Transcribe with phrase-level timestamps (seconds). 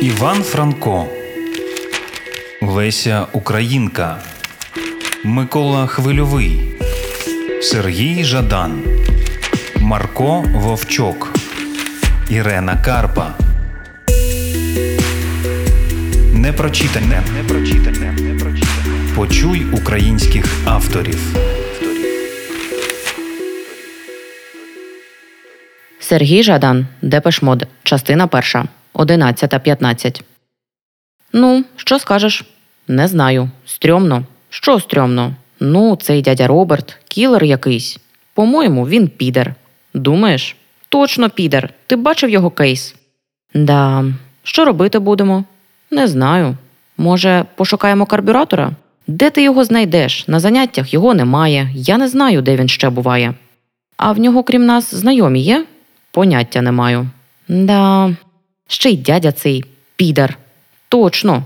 [0.00, 1.06] Іван Франко,
[2.62, 4.18] Леся Українка,
[5.24, 6.60] Микола Хвильовий,
[7.62, 8.82] Сергій Жадан,
[9.80, 11.34] Марко Вовчок,
[12.30, 13.34] Ірена Карпа.
[16.32, 17.22] Непрочитане.
[17.34, 18.16] Непрочитане.
[19.16, 21.36] Почуй українських авторів.
[26.00, 28.64] Сергій Жадан, Депешмод, частина перша,
[28.94, 30.22] 11.15.
[31.32, 32.44] Ну, що скажеш?
[32.88, 33.50] Не знаю.
[33.66, 34.24] Стрьомно.
[34.50, 35.34] Що стрьомно?
[35.60, 37.98] Ну, цей дядя Роберт, кілер якийсь.
[38.34, 39.54] По-моєму, він підер.
[39.94, 40.56] Думаєш?
[40.88, 41.70] Точно підер.
[41.86, 42.94] Ти бачив його кейс?
[43.54, 44.04] Да.
[44.42, 45.44] Що робити будемо?
[45.90, 46.56] Не знаю.
[46.98, 48.72] Може, пошукаємо карбюратора?
[49.06, 50.28] Де ти його знайдеш?
[50.28, 51.70] На заняттях його немає.
[51.74, 53.34] Я не знаю, де він ще буває.
[53.96, 55.64] А в нього, крім нас, знайомі є?
[56.10, 57.06] Поняття не маю.
[57.48, 58.16] Да,
[58.68, 59.64] ще й дядя цей
[59.96, 60.38] підар.
[60.88, 61.42] Точно.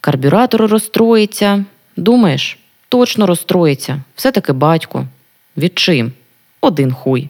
[0.00, 1.64] Карбюратор розстроїться.
[1.96, 4.00] Думаєш, точно розстроїться.
[4.14, 5.06] Все таки батько.
[5.56, 6.12] Від чим?
[6.60, 7.28] Один хуй.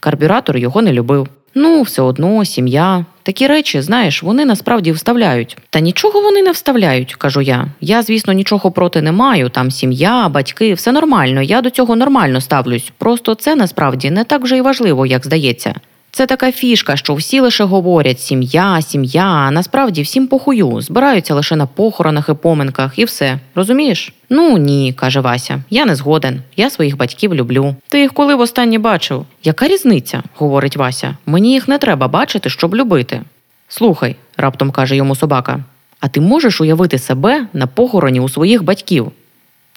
[0.00, 1.28] Карбюратор його не любив.
[1.58, 3.04] Ну, все одно, сім'я.
[3.22, 5.56] Такі речі, знаєш, вони насправді вставляють.
[5.70, 7.66] Та нічого вони не вставляють, кажу я.
[7.80, 9.48] Я, звісно, нічого проти не маю.
[9.48, 11.42] Там сім'я, батьки, все нормально.
[11.42, 12.92] Я до цього нормально ставлюсь.
[12.98, 15.74] Просто це насправді не так вже й важливо, як здається.
[16.10, 21.56] Це така фішка, що всі лише говорять сім'я, сім'я, а насправді всім похую, збираються лише
[21.56, 23.38] на похоронах і поминках, і все.
[23.54, 24.12] Розумієш?
[24.30, 25.62] Ну ні, каже Вася.
[25.70, 26.42] Я не згоден.
[26.56, 27.76] Я своїх батьків люблю.
[27.88, 29.26] Ти їх коли востаннє бачив?
[29.44, 30.22] Яка різниця?
[30.34, 31.16] говорить Вася.
[31.26, 33.22] Мені їх не треба бачити, щоб любити.
[33.68, 35.60] Слухай, раптом каже йому собака.
[36.00, 39.12] А ти можеш уявити себе на похороні у своїх батьків?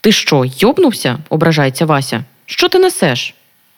[0.01, 1.17] Ти що, йобнувся?
[1.29, 2.23] ображається Вася.
[2.45, 3.35] Що ти несеш?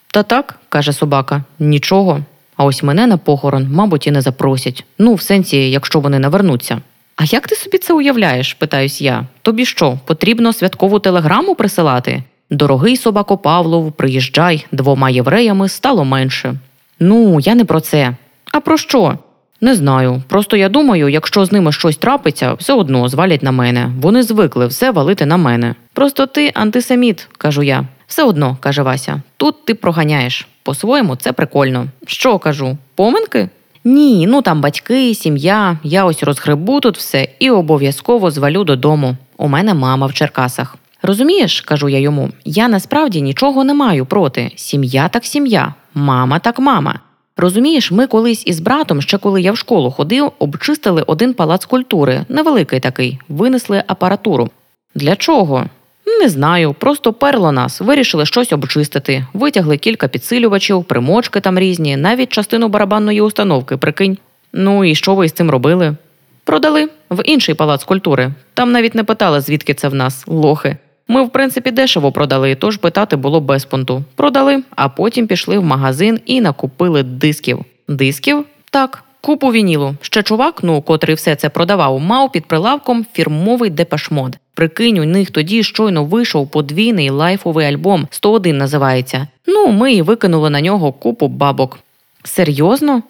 [0.08, 2.19] Та так, каже собака, нічого.
[2.62, 4.84] А ось мене на похорон, мабуть, і не запросять.
[5.00, 6.81] Ну, в сенсі, якщо вони навернуться.
[7.16, 8.54] А як ти собі це уявляєш?
[8.54, 9.26] питаюсь я.
[9.42, 12.23] Тобі що, потрібно святкову телеграму присилати?
[12.50, 16.55] Дорогий собако Павлов, приїжджай, двома євреями стало менше.
[17.00, 18.16] Ну, я не про це.
[18.52, 19.17] А про що?
[19.61, 20.21] Не знаю.
[20.27, 23.92] Просто я думаю, якщо з ними щось трапиться, все одно звалять на мене.
[24.02, 25.76] Вони звикли все валити на мене.
[25.94, 27.86] Просто ти антисеміт, кажу я.
[28.08, 30.48] Все одно, каже Вася, тут ти проганяєш.
[30.64, 31.88] По-своєму, це прикольно.
[32.08, 32.77] Що кажу?
[32.95, 33.49] Поминки?
[33.83, 35.77] Ні, ну там батьки, сім'я.
[35.83, 39.16] Я ось розгребу тут все і обов'язково звалю додому.
[39.38, 40.77] У мене мама в Черкасах.
[41.04, 44.52] Розумієш, кажу я йому, я насправді нічого не маю проти.
[44.55, 47.00] Сім'я так сім'я, мама так мама.
[47.38, 52.26] Розумієш, ми колись із братом, ще коли я в школу ходив, обчистили один палац культури,
[52.30, 54.50] невеликий такий, винесли апаратуру.
[54.95, 55.66] Для чого?
[56.06, 62.30] Не знаю, просто перло нас, вирішили щось обчистити, витягли кілька підсилювачів, примочки там різні, навіть
[62.30, 64.17] частину барабанної установки, прикинь.
[64.54, 65.95] Ну і що ви з цим робили?
[66.44, 68.34] Продали в інший палац культури.
[68.54, 70.78] Там навіть не питали, звідки це в нас, лохи.
[71.08, 74.04] Ми, в принципі, дешево продали, тож питати було без понту.
[74.16, 77.66] Продали, а потім пішли в магазин і накупили дисків.
[77.88, 78.45] Дисків?
[78.72, 79.95] Так, купу вінілу.
[80.02, 84.37] Ще чувак, ну котрий все це продавав, мав під прилавком фірмовий депешмод.
[84.54, 89.27] Прикинь, у них тоді щойно вийшов подвійний лайфовий альбом 101 називається.
[89.48, 91.80] Ну, ми і викинули на нього купу бабок.
[92.23, 93.04] Серйозно?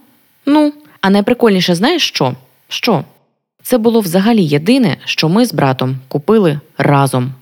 [0.46, 2.34] Ну, а найприкольніше знаєш що?
[2.68, 3.04] Що?
[3.64, 7.34] Це було взагалі єдине, що ми з братом купили разом.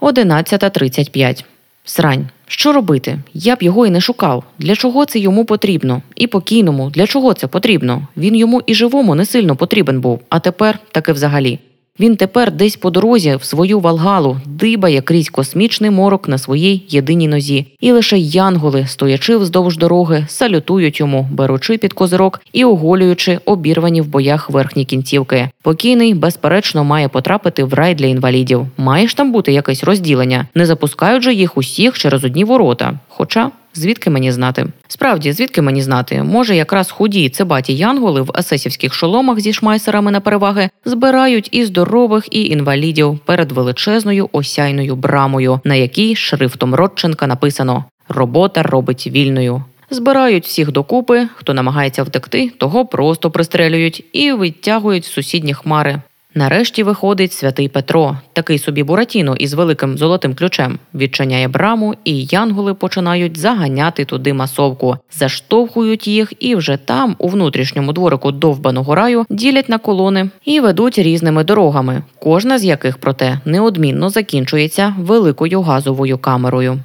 [0.00, 1.44] 11.35.
[1.84, 2.28] Срань.
[2.46, 3.18] Що робити?
[3.34, 4.44] Я б його і не шукав.
[4.58, 6.02] Для чого це йому потрібно?
[6.16, 8.06] І покійному, для чого це потрібно?
[8.16, 11.58] Він йому і живому не сильно потрібен був, а тепер таки взагалі.
[12.00, 17.28] Він тепер десь по дорозі в свою валгалу дибає крізь космічний морок на своїй єдиній
[17.28, 24.00] нозі, і лише янголи, стоячи вздовж дороги, салютують йому, беручи під козирок і оголюючи обірвані
[24.00, 25.48] в боях верхні кінцівки.
[25.62, 28.66] Покійний, безперечно, має потрапити в рай для інвалідів.
[28.76, 30.46] Має ж там бути якесь розділення.
[30.54, 32.98] Не запускають же їх усіх через одні ворота.
[33.08, 34.66] Хоча Звідки мені знати?
[34.88, 36.22] Справді, звідки мені знати?
[36.22, 42.28] Може, якраз худі цибаті янголи в есесівських шоломах зі шмайсерами на переваги збирають і здорових,
[42.30, 49.62] і інвалідів перед величезною осяйною брамою, на якій шрифтом Родченка написано Робота робить вільною.
[49.90, 56.00] Збирають всіх докупи, хто намагається втекти, того просто пристрелюють і витягують сусідні хмари.
[56.34, 62.74] Нарешті виходить святий Петро, такий собі Буратіно із великим золотим ключем, відчиняє браму, і янголи
[62.74, 69.68] починають заганяти туди масовку, заштовхують їх, і вже там, у внутрішньому дворику довбаного раю, ділять
[69.68, 76.80] на колони і ведуть різними дорогами, кожна з яких, проте, неодмінно закінчується великою газовою камерою.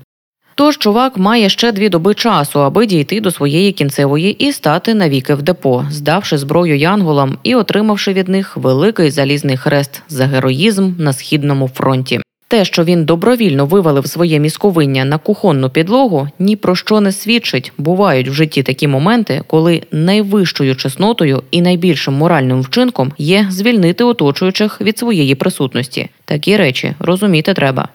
[0.58, 5.36] Тож чувак має ще дві доби часу, аби дійти до своєї кінцевої і стати навіки
[5.36, 11.14] в депо, здавши зброю янголам і отримавши від них великий залізний хрест за героїзм на
[11.14, 12.20] східному фронті.
[12.48, 17.72] Те, що він добровільно вивалив своє місковиння на кухонну підлогу, ні про що не свідчить.
[17.78, 24.82] Бувають в житті такі моменти, коли найвищою чеснотою і найбільшим моральним вчинком є звільнити оточуючих
[24.82, 26.10] від своєї присутності.
[26.26, 27.90] Такі речі розуміти треба.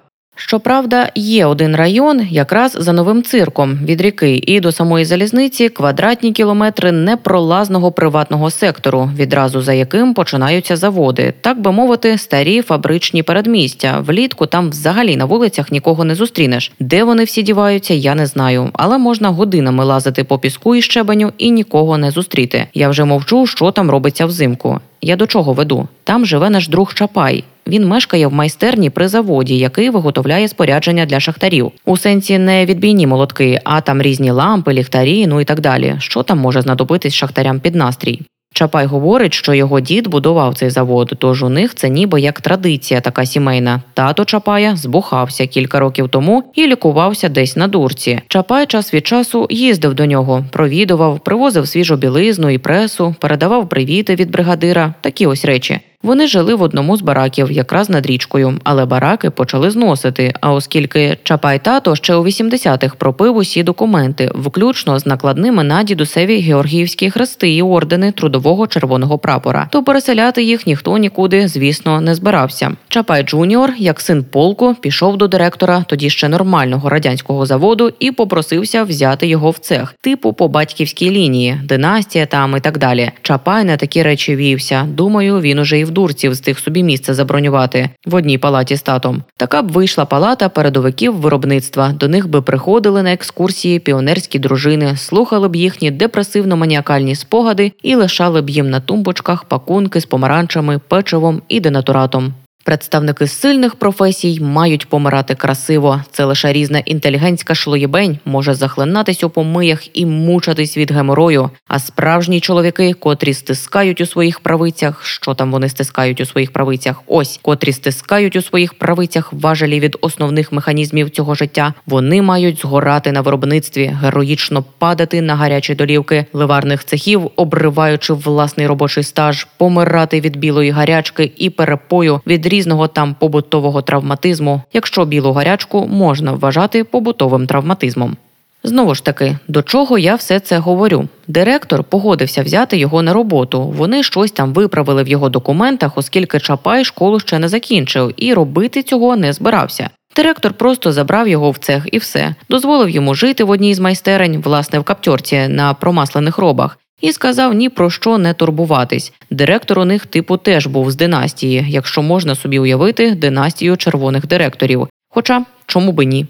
[0.52, 6.32] Щоправда, є один район, якраз за новим цирком від ріки і до самої залізниці квадратні
[6.32, 14.00] кілометри непролазного приватного сектору, відразу за яким починаються заводи, так би мовити, старі фабричні передмістя.
[14.06, 16.72] Влітку там взагалі на вулицях нікого не зустрінеш.
[16.80, 21.32] Де вони всі діваються, я не знаю, але можна годинами лазити по піску і щебеню
[21.38, 22.66] і нікого не зустріти.
[22.74, 24.80] Я вже мовчу, що там робиться взимку.
[25.02, 25.88] Я до чого веду?
[26.04, 27.44] Там живе наш друг Чапай.
[27.66, 31.72] Він мешкає в майстерні при заводі, який виготовляє спорядження для шахтарів.
[31.84, 35.96] У сенсі не відбійні молотки, а там різні лампи, ліхтарі, ну і так далі.
[35.98, 38.22] Що там може знадобитись шахтарям під настрій?
[38.54, 43.00] Чапай говорить, що його дід будував цей завод, тож у них це ніби як традиція
[43.00, 43.82] така сімейна.
[43.94, 48.20] Тато Чапая збухався кілька років тому і лікувався десь на дурці.
[48.28, 54.14] Чапай час від часу їздив до нього, провідував, привозив свіжу білизну і пресу, передавав привіти
[54.14, 54.94] від бригадира.
[55.00, 55.80] Такі ось речі.
[56.02, 60.34] Вони жили в одному з бараків, якраз над річкою, але бараки почали зносити.
[60.40, 66.40] А оскільки Чапай тато ще у 80-х пропив усі документи, включно з накладними на дідусеві
[66.40, 72.72] георгіївські хрести і ордени трудового червоного прапора, то переселяти їх ніхто нікуди, звісно, не збирався.
[72.88, 78.82] Чапай Джуніор, як син полку, пішов до директора тоді ще нормального радянського заводу і попросився
[78.82, 83.10] взяти його в цех, типу по батьківській лінії, династія там і так далі.
[83.22, 84.82] Чапай на такі речі вівся.
[84.82, 89.22] Думаю, він уже і в дурці тих собі місце забронювати в одній палаті з татом.
[89.36, 91.92] Така б вийшла палата передовиків виробництва.
[91.92, 98.42] До них би приходили на екскурсії піонерські дружини, слухали б їхні депресивно-маніакальні спогади і лишали
[98.42, 102.34] б їм на тумбочках пакунки з помаранчами, печивом і денатуратом.
[102.64, 106.02] Представники сильних професій мають помирати красиво.
[106.10, 111.50] Це лише різна інтелігентська шлоєбень може захлинатись у помиях і мучатись від геморою.
[111.68, 117.02] А справжні чоловіки, котрі стискають у своїх правицях, що там вони стискають у своїх правицях,
[117.06, 121.74] ось котрі стискають у своїх правицях важелі від основних механізмів цього життя.
[121.86, 129.04] Вони мають згорати на виробництві, героїчно падати на гарячі долівки ливарних цехів, обриваючи власний робочий
[129.04, 135.86] стаж, помирати від білої гарячки і перепою від різного там побутового травматизму, якщо білу гарячку
[135.86, 138.16] можна вважати побутовим травматизмом.
[138.64, 141.08] Знову ж таки, до чого я все це говорю?
[141.28, 143.62] Директор погодився взяти його на роботу.
[143.62, 148.82] Вони щось там виправили в його документах, оскільки Чапай школу ще не закінчив і робити
[148.82, 149.90] цього не збирався.
[150.16, 154.40] Директор просто забрав його в цех і все, дозволив йому жити в одній з майстерень,
[154.44, 159.12] власне, в каптьорці на промаслених робах, і сказав ні про що не турбуватись.
[159.30, 164.88] Директор у них типу теж був з династії, якщо можна собі уявити династію червоних директорів.
[165.08, 166.26] Хоча чому би ні?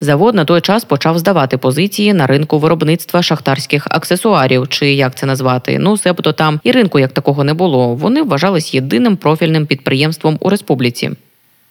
[0.00, 5.26] Завод на той час почав здавати позиції на ринку виробництва шахтарських аксесуарів, чи як це
[5.26, 5.78] назвати.
[5.78, 7.94] Ну себто там і ринку як такого не було.
[7.94, 11.10] Вони вважались єдиним профільним підприємством у республіці.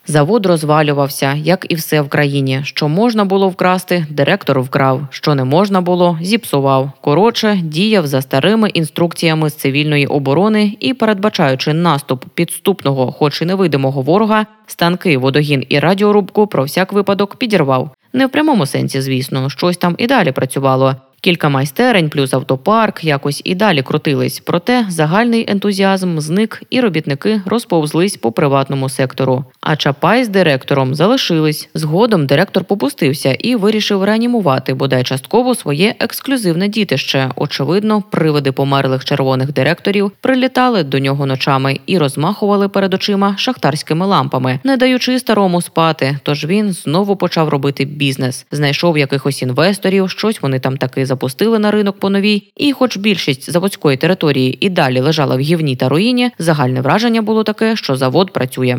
[0.09, 2.61] Завод розвалювався, як і все в країні.
[2.63, 5.07] Що можна було вкрасти, директор вкрав.
[5.09, 6.91] Що не можна було, зіпсував.
[7.01, 14.01] Коротше, діяв за старими інструкціями з цивільної оборони і, передбачаючи наступ підступного, хоч і невидимого
[14.01, 17.89] ворога, станки, водогін і радіорубку про всяк випадок підірвав.
[18.13, 20.95] Не в прямому сенсі, звісно, щось там і далі працювало.
[21.21, 24.39] Кілька майстерень, плюс автопарк якось і далі крутились.
[24.45, 29.45] Проте загальний ентузіазм зник, і робітники розповзлись по приватному сектору.
[29.61, 31.69] А Чапай з директором залишились.
[31.73, 37.31] Згодом директор попустився і вирішив реанімувати бодай частково своє ексклюзивне дітище.
[37.35, 44.59] Очевидно, привиди померлих червоних директорів прилітали до нього ночами і розмахували перед очима шахтарськими лампами,
[44.63, 46.17] не даючи старому спати.
[46.23, 48.45] Тож він знову почав робити бізнес.
[48.51, 53.51] Знайшов якихось інвесторів, щось вони там таки запустили на ринок по новій, і, хоч більшість
[53.51, 58.33] заводської території і далі лежала в гівні та руїні, загальне враження було таке, що завод
[58.33, 58.77] працює.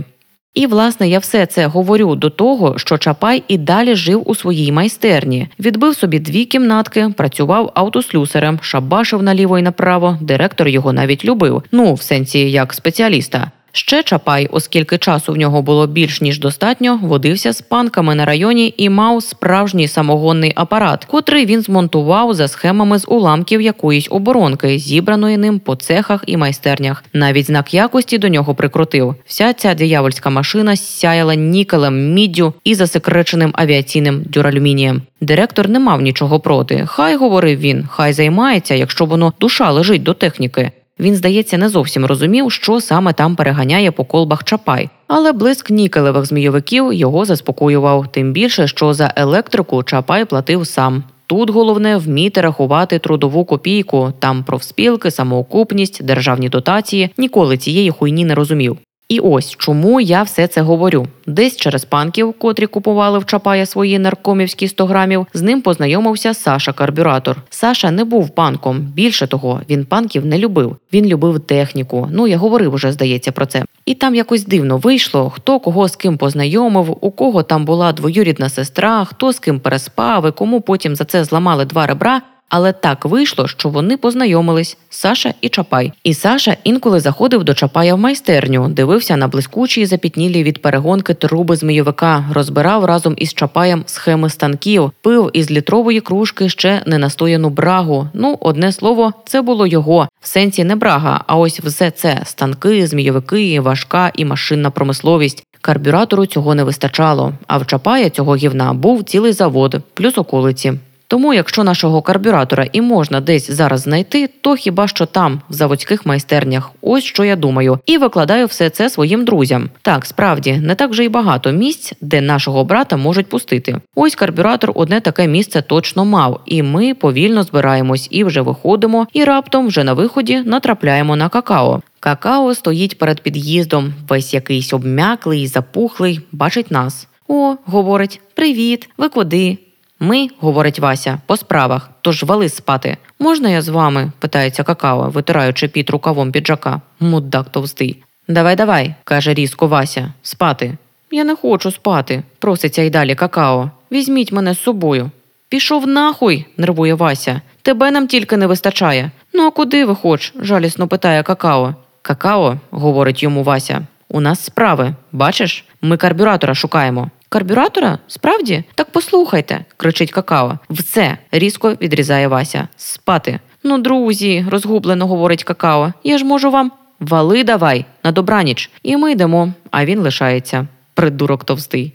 [0.54, 4.72] І власне я все це говорю до того, що Чапай і далі жив у своїй
[4.72, 10.18] майстерні, відбив собі дві кімнатки, працював автослюсарем, шабашив наліво і направо.
[10.20, 11.62] Директор його навіть любив.
[11.72, 13.50] Ну в сенсі як спеціаліста.
[13.72, 18.74] Ще Чапай, оскільки часу в нього було більш ніж достатньо, водився з панками на районі
[18.76, 25.36] і мав справжній самогонний апарат, котрий він змонтував за схемами з уламків якоїсь оборонки, зібраної
[25.36, 27.04] ним по цехах і майстернях.
[27.12, 29.14] Навіть знак якості до нього прикрутив.
[29.24, 35.02] Вся ця диявольська машина сяяла нікелем, міддю і засекреченим авіаційним дюралюмінієм.
[35.20, 36.84] Директор не мав нічого проти.
[36.86, 40.72] Хай говорив він, хай займається, якщо воно душа лежить до техніки.
[41.00, 46.26] Він, здається, не зовсім розумів, що саме там переганяє по колбах Чапай, але блиск нікелевих
[46.26, 51.02] змійовиків його заспокоював, тим більше, що за електрику Чапай платив сам.
[51.26, 54.12] Тут головне вміти рахувати трудову копійку.
[54.18, 57.10] Там профспілки, самоокупність, державні дотації.
[57.18, 58.78] Ніколи цієї хуйні не розумів.
[59.10, 61.06] І ось чому я все це говорю.
[61.26, 66.72] Десь через панків, котрі купували в Чапая свої наркомівські 100 грамів, з ним познайомився Саша
[66.72, 67.36] Карбюратор.
[67.50, 68.78] Саша не був панком.
[68.78, 70.76] Більше того, він панків не любив.
[70.92, 72.08] Він любив техніку.
[72.10, 73.64] Ну я говорив уже, здається, про це.
[73.86, 78.48] І там якось дивно вийшло, хто кого з ким познайомив, у кого там була двоюрідна
[78.48, 82.22] сестра, хто з ким переспав, і кому потім за це зламали два ребра.
[82.50, 85.92] Але так вийшло, що вони познайомились Саша і Чапай.
[86.04, 91.56] І Саша інколи заходив до Чапая в майстерню, дивився на блискучі запітнілі від перегонки труби
[91.56, 98.08] змійовика, розбирав разом із Чапаєм схеми станків, пив із літрової кружки ще не настояну брагу.
[98.14, 101.24] Ну, одне слово, це було його в сенсі не брага.
[101.26, 105.44] А ось все це станки, змійовики, важка і машинна промисловість.
[105.60, 107.32] Карбюратору цього не вистачало.
[107.46, 110.72] А в Чапая цього гівна був цілий завод, плюс околиці.
[111.10, 116.06] Тому, якщо нашого карбюратора і можна десь зараз знайти, то хіба що там, в заводських
[116.06, 119.70] майстернях, ось що я думаю, і викладаю все це своїм друзям.
[119.82, 123.76] Так, справді не так вже й багато місць, де нашого брата можуть пустити.
[123.94, 129.24] Ось карбюратор одне таке місце точно мав, і ми повільно збираємось і вже виходимо, і
[129.24, 131.80] раптом вже на виході натрапляємо на какао.
[132.00, 137.08] Какао стоїть перед під'їздом, весь якийсь обмяклий, запухлий, бачить нас.
[137.28, 139.58] О, говорить, привіт, ви куди?
[140.00, 142.96] Ми, говорить Вася, по справах, тож вали спати.
[143.18, 144.12] Можна я з вами?
[144.18, 146.80] питається какао, витираючи під рукавом піджака.
[147.00, 148.02] Мудак товстий.
[148.28, 150.76] Давай, давай, каже різко Вася, спати.
[151.10, 153.70] Я не хочу спати, проситься й далі какао.
[153.92, 155.10] Візьміть мене з собою.
[155.48, 157.40] Пішов нахуй, нервує Вася.
[157.62, 159.10] Тебе нам тільки не вистачає.
[159.32, 160.32] Ну а куди ви хоч?
[160.40, 161.74] жалісно питає какао.
[162.02, 164.94] Какао, говорить йому Вася, у нас справи.
[165.12, 165.64] Бачиш?
[165.82, 167.10] Ми карбюратора шукаємо.
[167.32, 167.98] Карбюратора?
[168.06, 168.64] Справді?
[168.74, 170.58] Так послухайте, кричить какао.
[170.70, 172.68] Все, різко відрізає Вася.
[172.76, 173.40] Спати.
[173.62, 175.92] Ну, друзі, розгублено говорить какао.
[176.04, 176.72] Я ж можу вам.
[177.00, 178.70] Вали давай, на добраніч.
[178.82, 180.66] І ми йдемо, а він лишається.
[180.94, 181.92] Придурок товстий.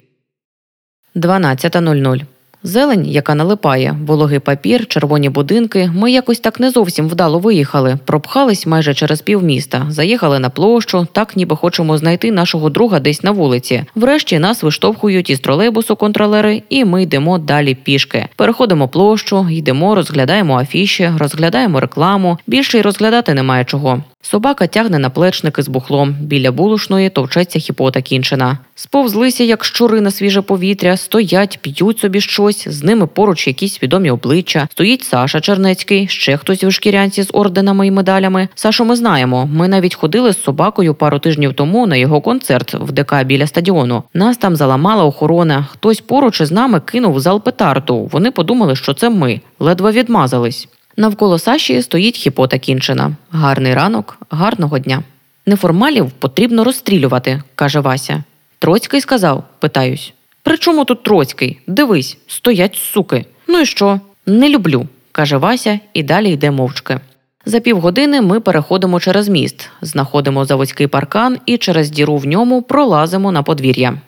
[1.16, 2.22] 12.00
[2.66, 5.92] Зелень, яка налипає, вологий папір, червоні будинки.
[5.96, 7.98] Ми якось так не зовсім вдало виїхали.
[8.06, 13.32] Пропхались майже через півміста, заїхали на площу, так ніби хочемо знайти нашого друга десь на
[13.32, 13.84] вулиці.
[13.96, 18.28] Врешті нас виштовхують із тролейбусу контролери, і ми йдемо далі пішки.
[18.36, 22.38] Переходимо площу, йдемо, розглядаємо афіші, розглядаємо рекламу.
[22.48, 24.04] Більше й розглядати немає чого.
[24.22, 26.16] Собака тягне наплечники з бухлом.
[26.22, 28.58] Біля булушної товчеться хіпота кінчена.
[28.76, 34.12] Сповзлися, як щури на свіже повітря, стоять, п'ють собі щось, з ними поруч якісь відомі
[34.12, 34.68] обличчя.
[34.72, 38.48] Стоїть Саша Чернецький, ще хтось в шкірянці з орденами і медалями.
[38.56, 39.50] Сашу ми знаємо.
[39.54, 44.04] Ми навіть ходили з собакою пару тижнів тому на його концерт в ДК біля стадіону.
[44.14, 45.68] Нас там заламала охорона.
[45.72, 48.10] Хтось поруч із нами кинув зал петарду.
[48.12, 50.68] Вони подумали, що це ми, ледве відмазались.
[50.98, 53.12] Навколо Саші стоїть хіпота кінчена.
[53.32, 55.04] Гарний ранок, гарного дня.
[55.46, 58.24] Неформалів потрібно розстрілювати, каже Вася.
[58.60, 60.14] Троцький сказав, питаюсь.
[60.46, 61.60] При чому тут Троцький?
[61.68, 63.26] Дивись, стоять суки.
[63.48, 64.00] Ну і що?
[64.26, 67.00] Не люблю, каже Вася і далі йде мовчки.
[67.46, 73.32] За півгодини ми переходимо через міст, знаходимо заводський паркан і через діру в ньому пролазимо
[73.32, 74.02] на подвір'я.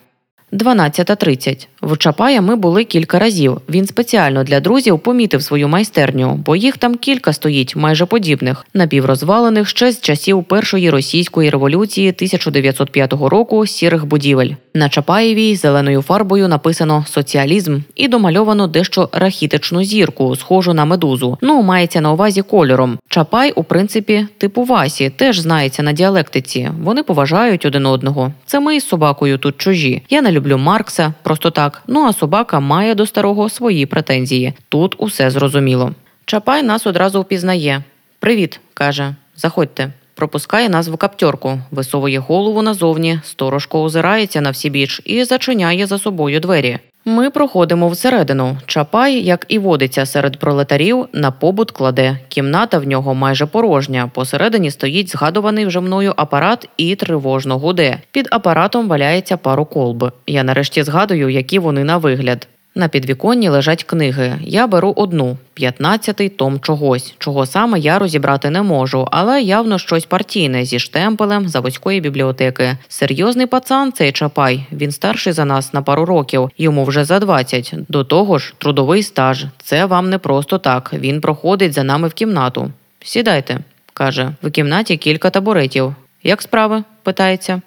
[0.53, 1.67] 12.30.
[1.81, 3.61] В Чапая ми були кілька разів.
[3.69, 9.67] Він спеціально для друзів помітив свою майстерню, бо їх там кілька стоїть, майже подібних, напіврозвалених
[9.69, 14.51] ще з часів першої російської революції 1905 року сірих будівель.
[14.77, 21.37] На Чапаєвій зеленою фарбою написано соціалізм і домальовано дещо рахітичну зірку, схожу на медузу.
[21.41, 22.99] Ну, мається на увазі кольором.
[23.09, 26.71] Чапай, у принципі, типу Васі, теж знається на діалектиці.
[26.83, 28.31] Вони поважають один одного.
[28.45, 30.01] Це ми з собакою тут чужі.
[30.09, 31.83] Я не люблю Маркса, просто так.
[31.87, 34.53] Ну а собака має до старого свої претензії.
[34.69, 35.91] Тут усе зрозуміло.
[36.25, 37.83] Чапай нас одразу впізнає.
[38.19, 39.15] Привіт, каже.
[39.35, 39.91] Заходьте.
[40.17, 45.97] Пропускає нас в каптьорку, висовує голову назовні, сторожко озирається на всі біч і зачиняє за
[45.97, 46.79] собою двері.
[47.05, 48.57] Ми проходимо всередину.
[48.65, 52.19] Чапай, як і водиться серед пролетарів, на побут кладе.
[52.27, 54.11] Кімната в нього майже порожня.
[54.13, 57.97] Посередині стоїть згадуваний вже мною апарат і тривожно гуде.
[58.11, 60.11] Під апаратом валяється пару колб.
[60.27, 62.47] Я нарешті згадую, які вони на вигляд.
[62.77, 64.39] На підвіконні лежать книги.
[64.41, 70.05] Я беру одну п'ятнадцятий том чогось, чого саме я розібрати не можу, але явно щось
[70.05, 72.77] партійне зі штемпелем заводської бібліотеки.
[72.87, 74.65] Серйозний пацан цей чапай.
[74.71, 77.73] Він старший за нас на пару років, йому вже за 20.
[77.89, 79.45] До того ж, трудовий стаж.
[79.63, 80.91] Це вам не просто так.
[80.93, 82.71] Він проходить за нами в кімнату.
[83.01, 83.59] Сідайте,
[83.93, 84.31] каже.
[84.43, 85.95] В кімнаті кілька табуретів.
[86.23, 86.83] Як справи?
[87.03, 87.61] питається.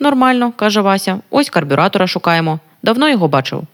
[0.00, 1.20] Нормально, каже Вася.
[1.30, 2.58] Ось карбюратора шукаємо.
[2.82, 3.66] Давно його бачив.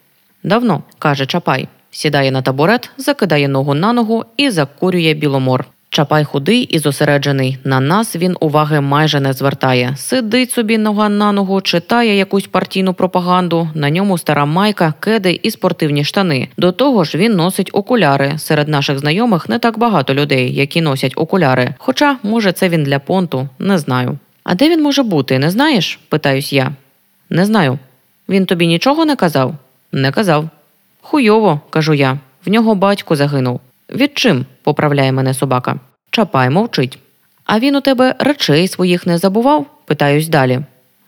[0.42, 1.68] Давно, каже Чапай.
[1.90, 5.66] Сідає на табурет, закидає ногу на ногу і закурює біломор.
[5.94, 7.58] Чапай худий і зосереджений.
[7.64, 9.94] На нас він уваги майже не звертає.
[9.96, 13.68] Сидить собі нога на ногу, читає якусь партійну пропаганду.
[13.74, 16.48] На ньому стара майка, кеди і спортивні штани.
[16.56, 18.38] До того ж, він носить окуляри.
[18.38, 21.74] Серед наших знайомих не так багато людей, які носять окуляри.
[21.78, 24.18] Хоча, може, це він для понту, не знаю.
[24.44, 25.98] А де він може бути, не знаєш?
[26.08, 26.72] питаюсь я.
[27.30, 27.78] Не знаю.
[28.28, 29.54] Він тобі нічого не казав?
[29.92, 30.48] Не казав.
[31.02, 32.18] Хуйово, кажу я.
[32.46, 33.60] В нього батько загинув.
[33.90, 34.46] Від чим?
[34.62, 35.76] поправляє мене собака.
[36.10, 36.98] Чапай мовчить.
[37.44, 39.66] А він у тебе речей своїх не забував?
[39.86, 40.60] питаюсь далі.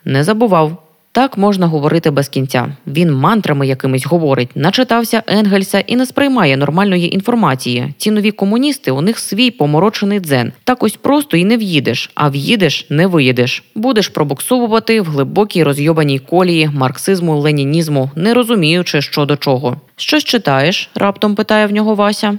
[0.05, 0.84] Не забував.
[1.15, 2.77] Так можна говорити без кінця.
[2.87, 7.95] Він мантрами якимись говорить, начитався Енгельса і не сприймає нормальної інформації.
[7.99, 10.53] Ці нові комуністи у них свій поморочений дзен.
[10.65, 13.65] Так ось просто і не в'їдеш, а в'їдеш не виїдеш.
[13.75, 19.77] Будеш пробуксовувати в глибокій розйобаній колії марксизму, ленінізму, не розуміючи, що до чого.
[19.97, 20.91] Щось читаєш?
[20.95, 22.39] раптом питає в нього Вася.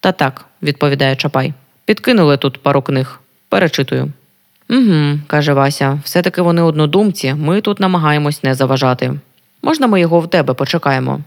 [0.00, 1.52] Та так, відповідає Чапай.
[1.84, 3.20] Підкинули тут пару книг.
[3.48, 4.12] Перечитую.
[4.70, 9.12] Угу, каже Вася, все-таки вони однодумці, ми тут намагаємось не заважати.
[9.62, 11.20] Можна ми його в тебе почекаємо?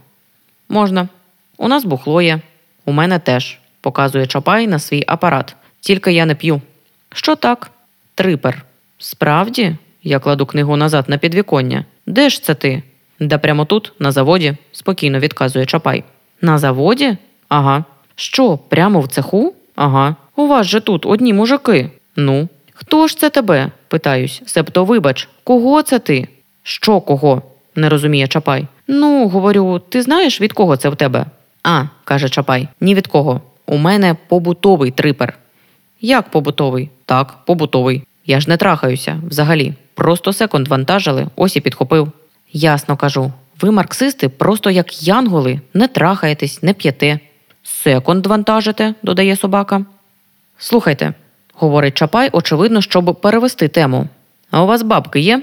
[0.68, 1.08] Можна.
[1.56, 2.40] У нас бухло є.
[2.84, 5.56] У мене теж, показує Чапай на свій апарат.
[5.80, 6.60] Тільки я не п'ю.
[7.14, 7.70] Що так?
[8.14, 8.64] Трипер.
[8.98, 9.76] Справді?
[10.02, 11.84] Я кладу книгу назад на підвіконня.
[12.06, 12.82] Де ж це ти?
[13.20, 16.04] Да прямо тут, на заводі, спокійно відказує Чапай.
[16.40, 17.16] На заводі?
[17.48, 17.84] Ага.
[18.16, 19.54] Що, прямо в цеху?
[19.76, 20.16] Ага.
[20.36, 21.90] У вас же тут одні мужики.
[22.16, 22.48] Ну,
[22.86, 23.70] Хто ж це тебе?
[23.88, 24.42] питаюсь.
[24.46, 26.28] Себто, вибач, кого це ти?
[26.62, 27.42] Що кого?
[27.76, 28.66] не розуміє Чапай.
[28.88, 31.26] Ну, говорю, ти знаєш, від кого це в тебе?
[31.62, 33.40] А, каже Чапай, ні від кого.
[33.66, 35.38] У мене побутовий трипер.
[36.00, 36.90] Як побутовий?
[37.06, 38.02] Так, побутовий.
[38.26, 39.74] Я ж не трахаюся взагалі.
[39.94, 42.12] Просто секунд вантажили, ось і підхопив.
[42.52, 43.32] Ясно кажу.
[43.60, 47.18] Ви, марксисти, просто як янголи, не трахаєтесь, не п'єте.
[47.62, 49.84] Секунд вантажите, додає собака.
[50.58, 51.14] Слухайте,
[51.54, 54.08] говорить Чапай, очевидно, щоб перевести тему.
[54.50, 55.42] А у вас бабки є?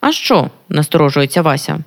[0.00, 0.50] А що?
[0.68, 1.78] насторожується Вася.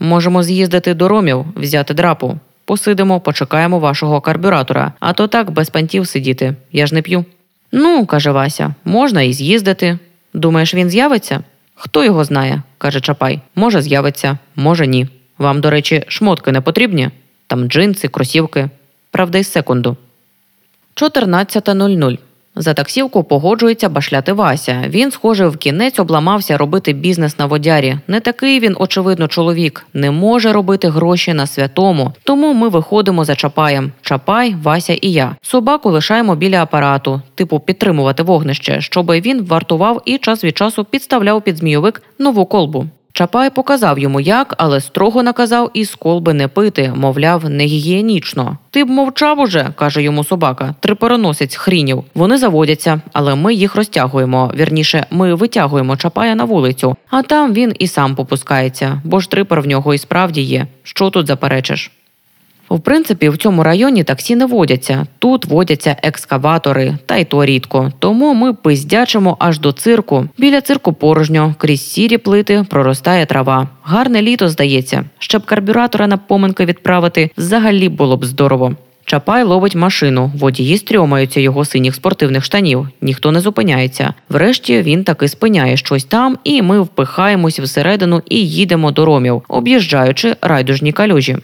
[0.00, 2.38] Можемо з'їздити до ромів, взяти драпу.
[2.64, 6.54] Посидимо, почекаємо вашого карбюратора, а то так без пантів сидіти.
[6.72, 7.24] Я ж не п'ю.
[7.72, 9.98] Ну, каже Вася, можна і з'їздити.
[10.34, 11.40] Думаєш, він з'явиться?
[11.74, 13.40] Хто його знає, каже Чапай.
[13.54, 15.08] Може, з'явиться, може ні.
[15.38, 17.10] Вам, до речі, шмотки не потрібні?
[17.46, 18.70] Там джинси, кросівки.
[19.10, 19.96] Правда, й секунду.
[20.94, 22.18] 14.00.
[22.60, 24.84] За таксівку погоджується башляти Вася.
[24.88, 27.98] Він, схоже, в кінець обламався робити бізнес на водярі.
[28.08, 32.12] Не такий він, очевидно, чоловік, не може робити гроші на святому.
[32.24, 33.92] Тому ми виходимо за Чапаєм.
[34.02, 35.36] Чапай, Вася і я.
[35.42, 41.42] Собаку лишаємо біля апарату, типу підтримувати вогнище, щоб він вартував і час від часу підставляв
[41.42, 42.86] під змійовик нову колбу.
[43.18, 48.58] Чапай показав йому як, але строго наказав із колби не пити, мовляв, не гігієнічно.
[48.70, 52.04] Ти б мовчав уже, каже йому собака, трипероносець хрінів.
[52.14, 54.52] Вони заводяться, але ми їх розтягуємо.
[54.54, 59.60] Вірніше, ми витягуємо чапая на вулицю, а там він і сам попускається, бо ж трипер
[59.60, 60.66] в нього і справді є.
[60.82, 61.90] Що тут заперечиш?
[62.70, 65.06] В принципі, в цьому районі таксі не водяться.
[65.18, 67.92] Тут водяться екскаватори, та й то рідко.
[67.98, 70.28] Тому ми пиздячимо аж до цирку.
[70.38, 73.68] Біля цирку порожньо, крізь сірі плити проростає трава.
[73.82, 75.04] Гарне літо здається.
[75.18, 78.74] Щоб карбюратора на поминки відправити, взагалі було б здорово.
[79.04, 84.14] Чапай ловить машину, водії стрьомаються його синіх спортивних штанів, ніхто не зупиняється.
[84.28, 90.36] Врешті він таки спиняє щось там, і ми впихаємось всередину і їдемо до ромів, об'їжджаючи
[90.42, 91.36] райдужні калюжі.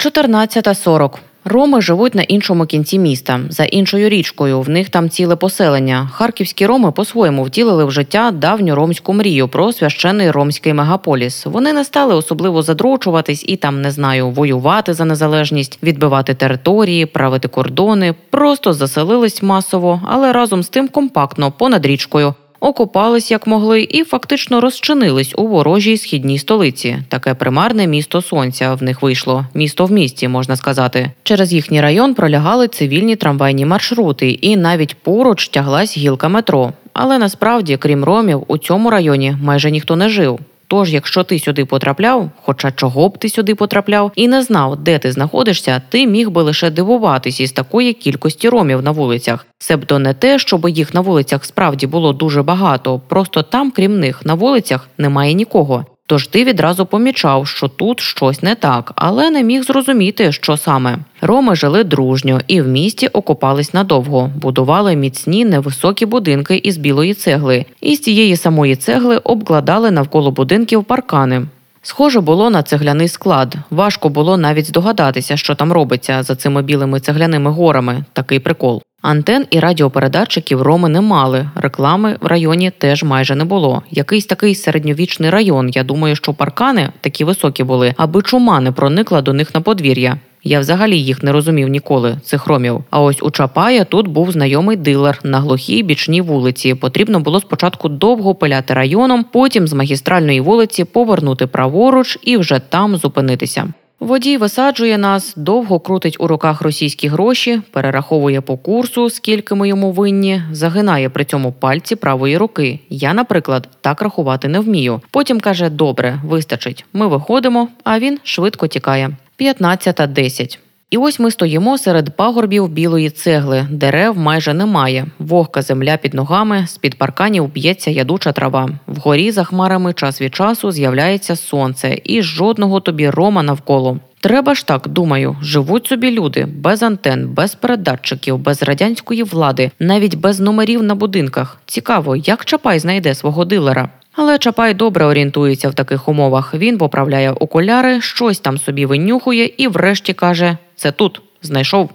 [0.00, 1.10] 14.40.
[1.44, 4.60] Роми живуть на іншому кінці міста, за іншою річкою.
[4.60, 6.10] В них там ціле поселення.
[6.12, 11.46] Харківські роми по-своєму втілили в життя давню ромську мрію про священний ромський мегаполіс.
[11.46, 17.48] Вони не стали особливо задрочуватись і там, не знаю, воювати за незалежність, відбивати території, правити
[17.48, 18.14] кордони.
[18.30, 22.34] Просто заселились масово, але разом з тим компактно понад річкою.
[22.60, 26.98] Окопались як могли і фактично розчинились у ворожій східній столиці.
[27.08, 29.46] Таке примарне місто сонця в них вийшло.
[29.54, 31.10] Місто в місті, можна сказати.
[31.22, 36.72] Через їхній район пролягали цивільні трамвайні маршрути, і навіть поруч тяглась гілка метро.
[36.92, 40.40] Але насправді, крім ромів, у цьому районі майже ніхто не жив.
[40.70, 44.98] Тож, якщо ти сюди потрапляв, хоча чого б ти сюди потрапляв, і не знав, де
[44.98, 49.46] ти знаходишся, ти міг би лише дивуватись із такої кількості ромів на вулицях.
[49.58, 54.26] Себто не те, щоб їх на вулицях справді було дуже багато, просто там, крім них,
[54.26, 55.86] на вулицях немає нікого.
[56.10, 60.98] Тож ти відразу помічав, що тут щось не так, але не міг зрозуміти, що саме.
[61.20, 67.64] Роми жили дружньо і в місті окопались надовго, будували міцні невисокі будинки із білої цегли,
[67.80, 71.42] і з цієї самої цегли обкладали навколо будинків паркани.
[71.82, 73.54] Схоже було на цегляний склад.
[73.70, 78.04] Важко було навіть здогадатися, що там робиться за цими білими цегляними горами.
[78.12, 78.82] Такий прикол.
[79.02, 81.50] Антен і радіопередатчиків роми не мали.
[81.54, 83.82] Реклами в районі теж майже не було.
[83.90, 85.68] Якийсь такий середньовічний район.
[85.68, 90.18] Я думаю, що паркани такі високі були, аби чума не проникла до них на подвір'я.
[90.44, 92.84] Я взагалі їх не розумів ніколи, цих ромів.
[92.90, 96.74] А ось у Чапая тут був знайомий дилер на глухій бічній вулиці.
[96.74, 102.96] Потрібно було спочатку довго пиляти районом, потім з магістральної вулиці повернути праворуч і вже там
[102.96, 103.72] зупинитися.
[104.00, 109.92] Водій висаджує нас, довго крутить у руках російські гроші, перераховує по курсу, скільки ми йому
[109.92, 112.80] винні, загинає при цьому пальці правої руки.
[112.90, 115.00] Я, наприклад, так рахувати не вмію.
[115.10, 116.84] Потім каже: Добре, вистачить.
[116.92, 119.10] Ми виходимо, а він швидко тікає.
[119.40, 120.58] 15.10.
[120.90, 125.06] І ось ми стоїмо серед пагорбів білої цегли, дерев майже немає.
[125.18, 128.68] Вогка земля під ногами, з під парканів б'ється ядуча трава.
[128.86, 133.98] Вгорі за хмарами час від часу з'являється сонце, і жодного тобі рома навколо.
[134.20, 140.14] Треба ж так, думаю, живуть собі люди без антен, без передатчиків, без радянської влади, навіть
[140.14, 141.60] без номерів на будинках.
[141.66, 143.88] Цікаво, як Чапай знайде свого дилера.
[144.12, 146.54] Але Чапай добре орієнтується в таких умовах.
[146.54, 151.90] Він поправляє окуляри, щось там собі винюхує і, врешті, каже: це тут знайшов.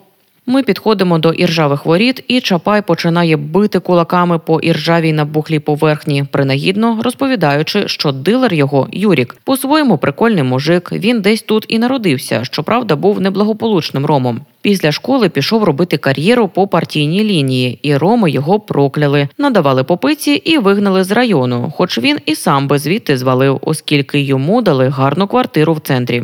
[0.47, 6.99] Ми підходимо до іржавих воріт, і Чапай починає бити кулаками по іржавій набухлій поверхні, принагідно
[7.03, 10.91] розповідаючи, що дилер його Юрік, по-своєму прикольний мужик.
[10.91, 12.43] Він десь тут і народився.
[12.43, 14.41] Щоправда, був неблагополучним ромом.
[14.61, 20.57] Після школи пішов робити кар'єру по партійній лінії, і роми його прокляли, надавали попиці і
[20.57, 21.73] вигнали з району.
[21.75, 26.23] Хоч він і сам би звідти звалив, оскільки йому дали гарну квартиру в центрі.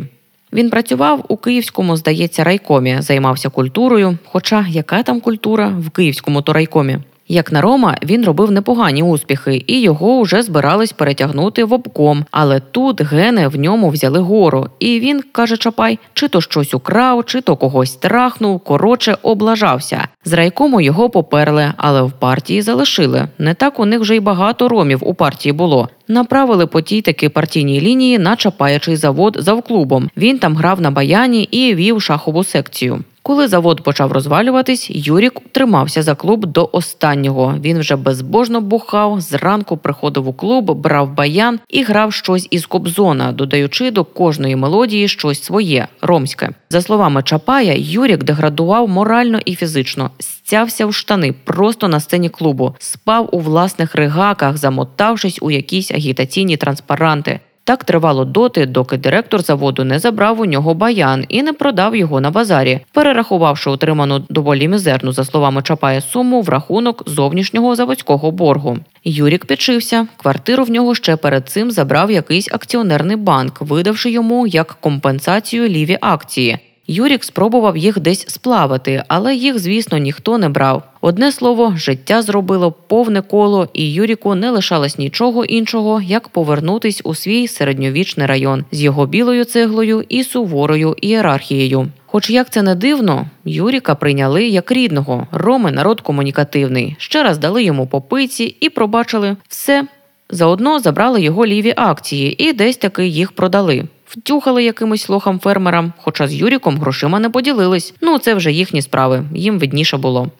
[0.52, 4.18] Він працював у київському, здається, райкомі, займався культурою.
[4.24, 6.98] Хоча яка там культура в київському то райкомі?
[7.32, 12.24] Як на Рома, він робив непогані успіхи, і його вже збирались перетягнути в обком.
[12.30, 14.66] Але тут гени в ньому взяли гору.
[14.78, 18.60] І він каже Чапай, чи то щось украв, чи то когось трахнув.
[18.60, 20.08] Коротше, облажався.
[20.24, 23.28] З райкому його поперли, але в партії залишили.
[23.38, 25.88] Не так у них вже й багато ромів у партії було.
[26.08, 30.10] Направили по тій таки партійній лінії на Чапаячий завод завклубом.
[30.16, 33.04] Він там грав на баяні і вів шахову секцію.
[33.24, 37.54] Коли завод почав розвалюватись, Юрік тримався за клуб до останнього.
[37.60, 43.32] Він вже безбожно бухав, зранку приходив у клуб, брав баян і грав щось із кобзона,
[43.32, 46.50] додаючи до кожної мелодії щось своє ромське.
[46.70, 52.74] За словами Чапая, Юрік деградував морально і фізично, стявся в штани просто на сцені клубу,
[52.78, 57.40] спав у власних ригаках, замотавшись у якісь агітаційні транспаранти.
[57.64, 62.20] Так тривало доти, доки директор заводу не забрав у нього баян і не продав його
[62.20, 68.78] на базарі, перерахувавши отриману доволі мізерну, за словами Чапая, суму в рахунок зовнішнього заводського боргу.
[69.04, 70.06] Юрік підшився.
[70.16, 75.98] Квартиру в нього ще перед цим забрав якийсь акціонерний банк, видавши йому як компенсацію ліві
[76.00, 76.58] акції.
[76.86, 80.82] Юрік спробував їх десь сплавити, але їх, звісно, ніхто не брав.
[81.00, 87.14] Одне слово, життя зробило повне коло, і Юріку не лишалось нічого іншого, як повернутись у
[87.14, 91.88] свій середньовічний район з його білою цеглою і суворою ієрархією.
[92.06, 95.26] Хоч як це не дивно, Юріка прийняли як рідного.
[95.32, 96.96] Роми народ комунікативний.
[96.98, 99.86] Ще раз дали йому попиці і пробачили все.
[100.30, 103.84] Заодно забрали його ліві акції і десь таки їх продали.
[104.16, 107.94] Втюхали якимось лохам фермерам, хоча з Юріком грошима не поділились.
[108.00, 110.30] Ну це вже їхні справи, їм видніше було.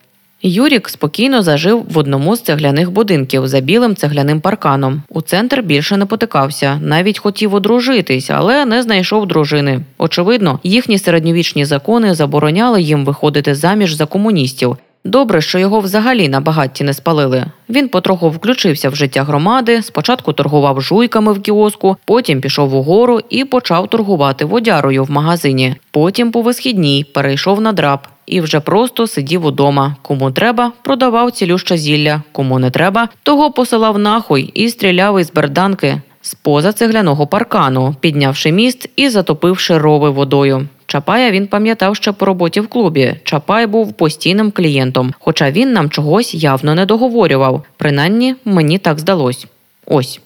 [0.42, 5.02] Юрік спокійно зажив в одному з цегляних будинків за білим цегляним парканом.
[5.08, 9.80] У центр більше не потикався, навіть хотів одружитись, але не знайшов дружини.
[9.98, 14.76] Очевидно, їхні середньовічні закони забороняли їм виходити заміж за комуністів.
[15.04, 17.44] Добре, що його взагалі на багатті не спалили.
[17.68, 19.82] Він потроху включився в життя громади.
[19.82, 25.76] Спочатку торгував жуйками в кіоску, потім пішов угору і почав торгувати водярою в магазині.
[25.90, 28.06] Потім по висхідній перейшов на драп.
[28.26, 29.96] і вже просто сидів удома.
[30.02, 36.00] Кому треба, продавав цілюще зілля, кому не треба, того посилав нахуй і стріляв із берданки
[36.20, 40.68] з поза цегляного паркану, піднявши міст і затопивши рови водою.
[40.92, 43.14] Чапая він пам'ятав ще по роботі в клубі.
[43.24, 47.62] Чапай був постійним клієнтом, хоча він нам чогось явно не договорював.
[47.76, 49.46] Принаймні, мені так здалось.
[49.86, 50.20] Ось.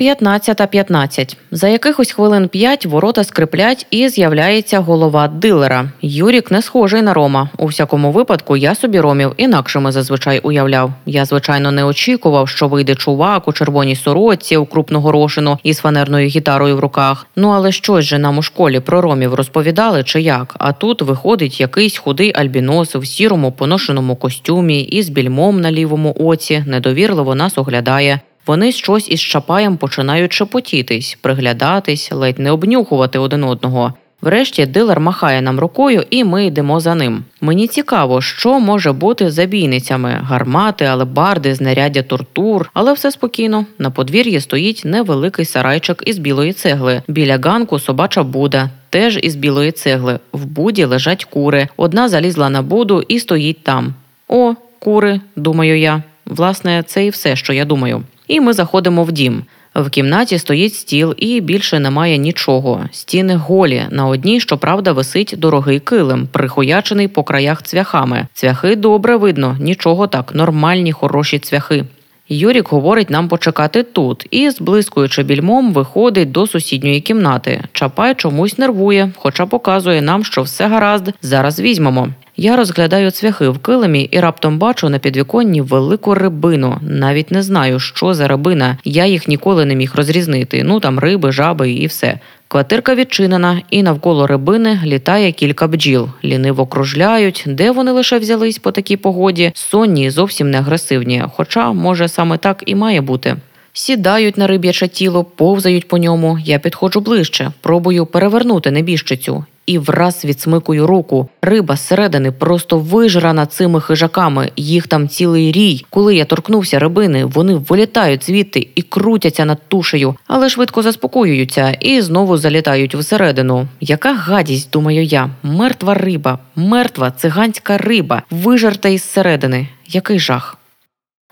[0.00, 1.36] 15.15.
[1.50, 5.90] За якихось хвилин п'ять ворота скриплять і з'являється голова дилера.
[6.02, 7.48] Юрік не схожий на Рома.
[7.58, 10.92] У всякому випадку я собі ромів інакшими зазвичай уявляв.
[11.06, 16.28] Я, звичайно, не очікував, що вийде чувак у червоній сорочці, у крупну горошину із фанерною
[16.28, 17.26] гітарою в руках.
[17.36, 20.54] Ну але щось же нам у школі про ромів розповідали чи як.
[20.58, 26.64] А тут виходить якийсь худий альбінос в сірому поношеному костюмі із більмом на лівому оці,
[26.66, 28.20] недовірливо нас оглядає.
[28.46, 33.94] Вони щось із Чапаєм починають шепотітись, приглядатись, ледь не обнюхувати один одного.
[34.24, 37.24] Врешті дилер махає нам рукою, і ми йдемо за ним.
[37.40, 43.66] Мені цікаво, що може бути за бійницями: гармати, алебарди, знаряддя тортур, але все спокійно.
[43.78, 47.02] На подвір'ї стоїть невеликий сарайчик із білої цегли.
[47.08, 48.70] Біля ганку собача буда.
[48.90, 50.18] Теж із білої цегли.
[50.32, 51.68] В буді лежать кури.
[51.76, 53.94] Одна залізла на буду і стоїть там.
[54.28, 56.02] О, кури, думаю я.
[56.26, 58.02] Власне, це і все, що я думаю.
[58.28, 59.42] І ми заходимо в дім.
[59.74, 62.84] В кімнаті стоїть стіл, і більше немає нічого.
[62.92, 63.82] Стіни голі.
[63.90, 68.26] На одній, щоправда, висить дорогий килим, прихоячений по краях цвяхами.
[68.32, 71.84] Цвяхи добре видно, нічого так, нормальні, хороші цвяхи.
[72.28, 77.62] Юрік говорить нам почекати тут і, зблискуючи більмом, виходить до сусідньої кімнати.
[77.72, 82.08] Чапай чомусь нервує, хоча показує нам, що все гаразд, зараз візьмемо.
[82.36, 86.78] Я розглядаю цвяхи в килимі і раптом бачу на підвіконні велику рибину.
[86.82, 88.78] Навіть не знаю, що за рибина.
[88.84, 90.64] Я їх ніколи не міг розрізнити.
[90.64, 92.18] Ну там риби, жаби і все.
[92.54, 96.08] Квартирка відчинена, і навколо рибини літає кілька бджіл.
[96.24, 101.24] Ліниво кружляють, де вони лише взялись по такій погоді, сонні зовсім не агресивні.
[101.32, 103.36] Хоча, може, саме так і має бути.
[103.76, 106.38] Сідають на риб'яче тіло, повзають по ньому.
[106.44, 109.44] Я підходжу ближче, пробую перевернути небіжчицю.
[109.66, 111.28] І враз відсмикую руку.
[111.42, 114.50] Риба зсередини просто вижрана цими хижаками.
[114.56, 115.86] Їх там цілий рій.
[115.90, 122.00] Коли я торкнувся рибини, вони вилітають звідти і крутяться над тушею, але швидко заспокоюються і
[122.00, 123.68] знову залітають всередину.
[123.80, 129.68] Яка гадість, думаю я, мертва риба, мертва циганська риба, вижерта із середини.
[129.88, 130.58] Який жах.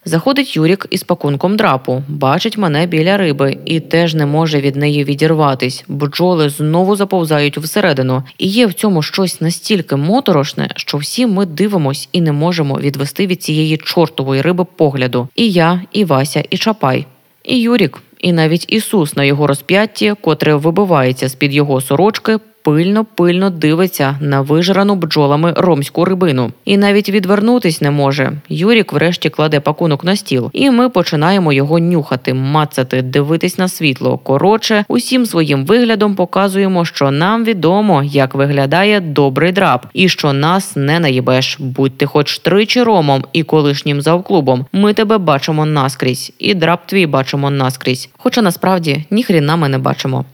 [0.05, 5.05] Заходить Юрік із пакунком драпу, бачить мене біля риби і теж не може від неї
[5.05, 5.85] відірватись.
[5.89, 12.09] Бджоли знову заповзають всередину, і є в цьому щось настільки моторошне, що всі ми дивимось
[12.13, 15.29] і не можемо відвести від цієї чортової риби погляду.
[15.37, 17.07] І я, і Вася, і Чапай,
[17.45, 23.05] і Юрік, і навіть Ісус на його розп'ятті, котре вибивається з під його сорочки, пильно
[23.05, 28.33] пильно дивиться на вижрану бджолами ромську рибину і навіть відвернутись не може.
[28.49, 34.19] Юрік врешті кладе пакунок на стіл, і ми починаємо його нюхати, мацати, дивитись на світло.
[34.19, 40.77] Коротше, усім своїм виглядом показуємо, що нам відомо, як виглядає добрий драп, і що нас
[40.77, 41.57] не наїбеш.
[41.61, 44.67] Будь ти хоч тричі ромом і колишнім завклубом.
[44.73, 48.09] Ми тебе бачимо наскрізь, і драп твій бачимо наскрізь.
[48.19, 50.25] Хоча насправді ніхріна ми не бачимо.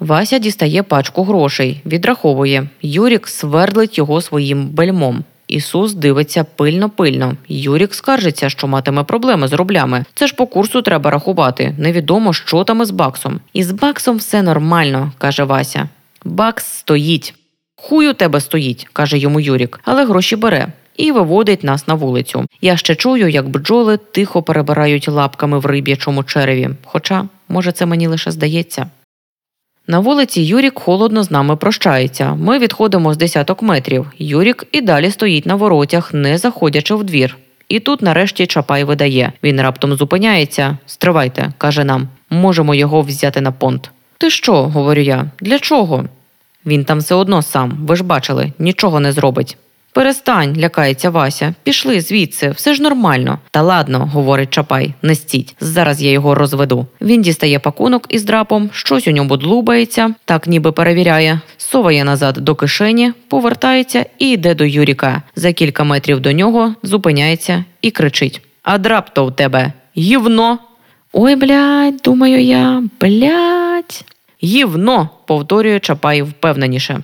[0.00, 2.68] Вася дістає пачку грошей, відраховує.
[2.82, 5.24] Юрік свердлить його своїм бельмом.
[5.48, 7.36] Ісус дивиться пильно-пильно.
[7.48, 10.04] Юрік скаржиться, що матиме проблеми з рублями.
[10.14, 11.74] Це ж по курсу треба рахувати.
[11.78, 13.40] Невідомо, що там із баксом.
[13.52, 15.88] Із баксом все нормально, каже Вася.
[16.24, 17.34] Бакс стоїть.
[17.76, 20.68] Хуй у тебе стоїть, каже йому Юрік, але гроші бере.
[20.96, 22.46] І виводить нас на вулицю.
[22.60, 26.70] Я ще чую, як бджоли тихо перебирають лапками в риб'ячому череві.
[26.84, 28.86] Хоча, може, це мені лише здається.
[29.86, 32.34] На вулиці Юрік холодно з нами прощається.
[32.34, 34.12] Ми відходимо з десяток метрів.
[34.18, 37.36] Юрік і далі стоїть на воротях, не заходячи в двір.
[37.68, 39.32] І тут, нарешті, Чапай видає.
[39.42, 40.78] Він раптом зупиняється.
[40.86, 42.08] Стривайте, каже нам.
[42.30, 43.90] Можемо його взяти на понт.
[44.18, 44.62] Ти що?
[44.62, 45.26] говорю я.
[45.40, 46.04] Для чого?
[46.66, 47.78] Він там все одно сам.
[47.86, 49.56] Ви ж бачили, нічого не зробить.
[49.94, 51.54] Перестань, лякається Вася.
[51.62, 53.38] Пішли звідси, все ж нормально.
[53.50, 55.56] Та ладно, говорить Чапай, не стіть.
[55.60, 56.86] Зараз я його розведу.
[57.00, 62.54] Він дістає пакунок із драпом, щось у ньому длубається, так ніби перевіряє, соває назад до
[62.54, 65.22] кишені, повертається і йде до Юріка.
[65.36, 70.58] За кілька метрів до нього зупиняється і кричить: А драп то в тебе гівно.
[71.12, 74.04] Ой, блядь, думаю я, блядь.
[74.44, 77.00] Гівно, повторює Чапай впевненіше.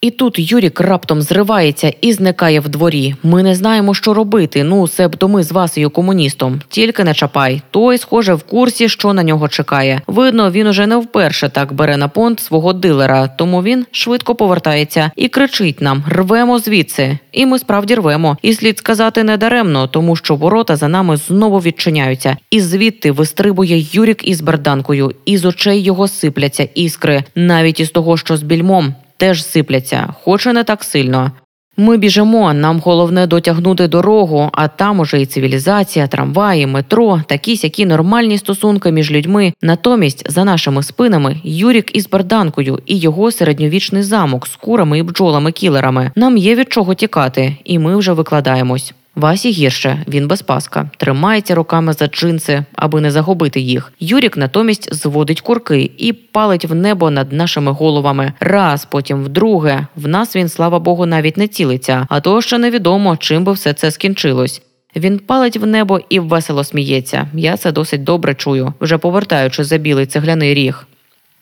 [0.00, 3.14] І тут Юрік раптом зривається і зникає в дворі.
[3.22, 4.64] Ми не знаємо, що робити.
[4.64, 6.60] Ну, себто ми з Васею комуністом.
[6.68, 7.62] Тільки не чапай.
[7.70, 10.00] Той, схоже, в курсі, що на нього чекає.
[10.06, 15.10] Видно, він уже не вперше так бере на понт свого дилера, тому він швидко повертається
[15.16, 17.18] і кричить нам: рвемо звідси.
[17.32, 18.36] І ми справді рвемо.
[18.42, 22.36] І слід сказати не даремно, тому що ворота за нами знову відчиняються.
[22.50, 28.16] І звідти вистрибує Юрік із берданкою, і з очей його сипляться іскри, навіть із того,
[28.16, 31.32] що з більмом теж сипляться, хоч і не так сильно.
[31.80, 37.86] Ми біжимо, нам головне дотягнути дорогу, а там уже і цивілізація, трамваї, метро, такі сякі
[37.86, 39.52] нормальні стосунки між людьми.
[39.62, 46.10] Натомість, за нашими спинами, Юрік із Барданкою і його середньовічний замок з курами і бджолами-кілерами.
[46.16, 48.94] Нам є від чого тікати, і ми вже викладаємось.
[49.18, 53.92] Васі гірше, він без паска, тримається руками за джинси, аби не загубити їх.
[54.00, 58.32] Юрік натомість зводить курки і палить в небо над нашими головами.
[58.40, 59.86] Раз, потім вдруге.
[59.96, 63.72] В нас він, слава Богу, навіть не цілиться, а то ще невідомо, чим би все
[63.72, 64.62] це скінчилось.
[64.96, 67.28] Він палить в небо і весело сміється.
[67.34, 70.86] Я це досить добре чую, вже повертаючи за білий цегляний ріг.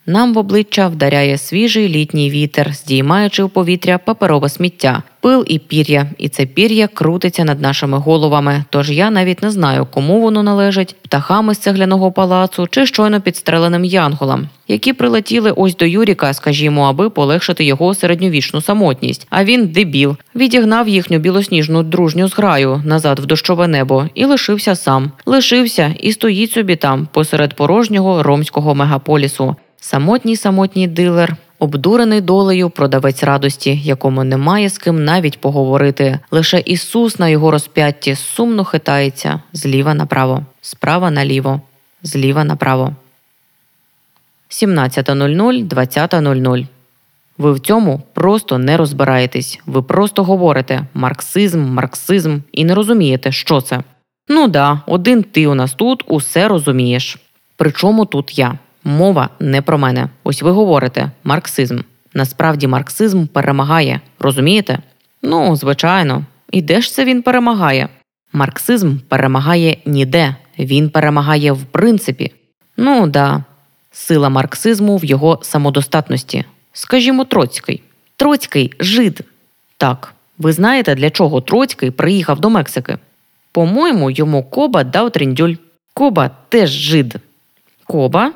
[0.08, 6.10] Нам в обличчя вдаряє свіжий літній вітер, здіймаючи в повітря паперове сміття, пил і пір'я,
[6.18, 8.64] і це пір'я крутиться над нашими головами.
[8.70, 13.84] Тож я навіть не знаю, кому воно належить птахами з цегляного палацу чи щойно підстреленим
[13.84, 19.26] янголам, які прилетіли ось до Юріка, скажімо, аби полегшити його середньовічну самотність.
[19.30, 25.12] А він дебіл, відігнав їхню білосніжну дружню зграю назад в дощове небо і лишився сам.
[25.26, 29.56] Лишився і стоїть собі там, посеред порожнього ромського мегаполісу.
[29.86, 36.18] Самотній самотній дилер, обдурений долею продавець радості, якому немає з ким навіть поговорити.
[36.30, 41.60] Лише Ісус на його розп'ятті сумно хитається зліва направо, справа наліво,
[42.02, 42.92] зліва направо.
[44.50, 46.66] 17.00, 20.00.
[47.38, 49.60] Ви в цьому просто не розбираєтесь.
[49.66, 53.82] Ви просто говорите марксизм, марксизм і не розумієте, що це.
[54.28, 57.18] Ну да, один ти у нас тут усе розумієш.
[57.56, 58.58] Причому тут я.
[58.86, 60.08] Мова не про мене.
[60.24, 61.80] Ось ви говорите марксизм.
[62.14, 64.00] Насправді марксизм перемагає.
[64.18, 64.78] Розумієте?
[65.22, 66.24] Ну, звичайно.
[66.50, 67.88] І де ж це він перемагає?
[68.32, 72.32] Марксизм перемагає ніде, він перемагає в принципі.
[72.76, 73.44] Ну да,
[73.92, 76.44] сила марксизму в його самодостатності.
[76.72, 77.82] Скажімо, Троцький.
[78.16, 79.20] Троцький жид.
[79.76, 82.98] Так, ви знаєте, для чого Троцький приїхав до Мексики?
[83.52, 85.54] По-моєму, йому Коба дав тріндюль.
[85.94, 87.14] Коба теж жид.
[87.84, 88.32] Коба?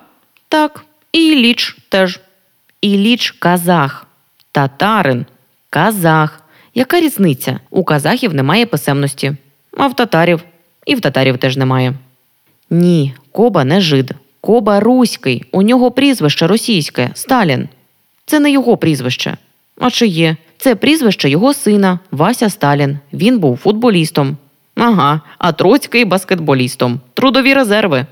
[0.51, 2.21] Так, і Ілліч теж.
[2.81, 4.07] Ілліч казах.
[4.53, 5.27] Татарин
[5.71, 6.43] казах.
[6.75, 7.61] Яка різниця?
[7.71, 9.33] У казахів немає писемності,
[9.77, 10.43] а в татарів
[10.87, 11.95] і в татарів теж немає.
[12.71, 14.11] Ні, Коба не жид.
[14.41, 15.45] Коба руський.
[15.53, 17.69] У нього прізвище російське Сталін.
[18.27, 19.37] Це не його прізвище.
[19.81, 20.37] А чи є?
[20.59, 22.99] Це прізвище його сина Вася Сталін.
[23.13, 24.37] Він був футболістом.
[24.75, 27.01] Ага, а Троцький баскетболістом.
[27.15, 28.07] Трудові резерви.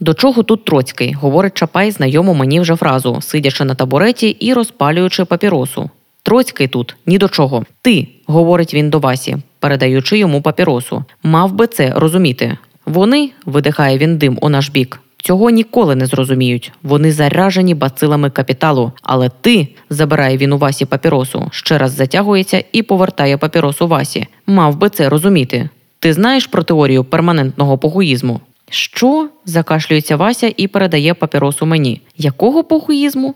[0.00, 5.24] До чого тут Троцький, говорить Чапай знайому мені вже фразу, сидячи на табуреті і розпалюючи
[5.24, 5.90] папіросу.
[6.22, 7.64] Троцький тут ні до чого.
[7.82, 11.04] Ти, говорить він до Васі, передаючи йому папіросу.
[11.22, 12.56] Мав би це розуміти.
[12.86, 16.72] Вони, видихає він дим у наш бік, цього ніколи не зрозуміють.
[16.82, 18.92] Вони заражені бацилами капіталу.
[19.02, 24.26] Але ти, забирає він у Васі папіросу, ще раз затягується і повертає папіросу Васі.
[24.46, 25.68] Мав би це розуміти.
[25.98, 28.40] Ти знаєш про теорію перманентного погуїзму?
[28.70, 29.28] Що?
[29.44, 32.00] закашлюється Вася і передає папіросу мені.
[32.16, 33.34] Якого похуїзму?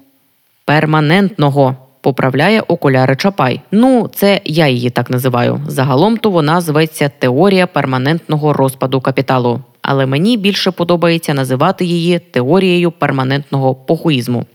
[0.65, 1.77] Перманентного.
[2.03, 3.61] Поправляє окуляри Чапай.
[3.71, 5.61] Ну, це я її так називаю.
[5.67, 9.61] Загалом то вона зветься теорія перманентного розпаду капіталу.
[9.83, 14.47] Але мені більше подобається називати її теорією перманентного похуїзму.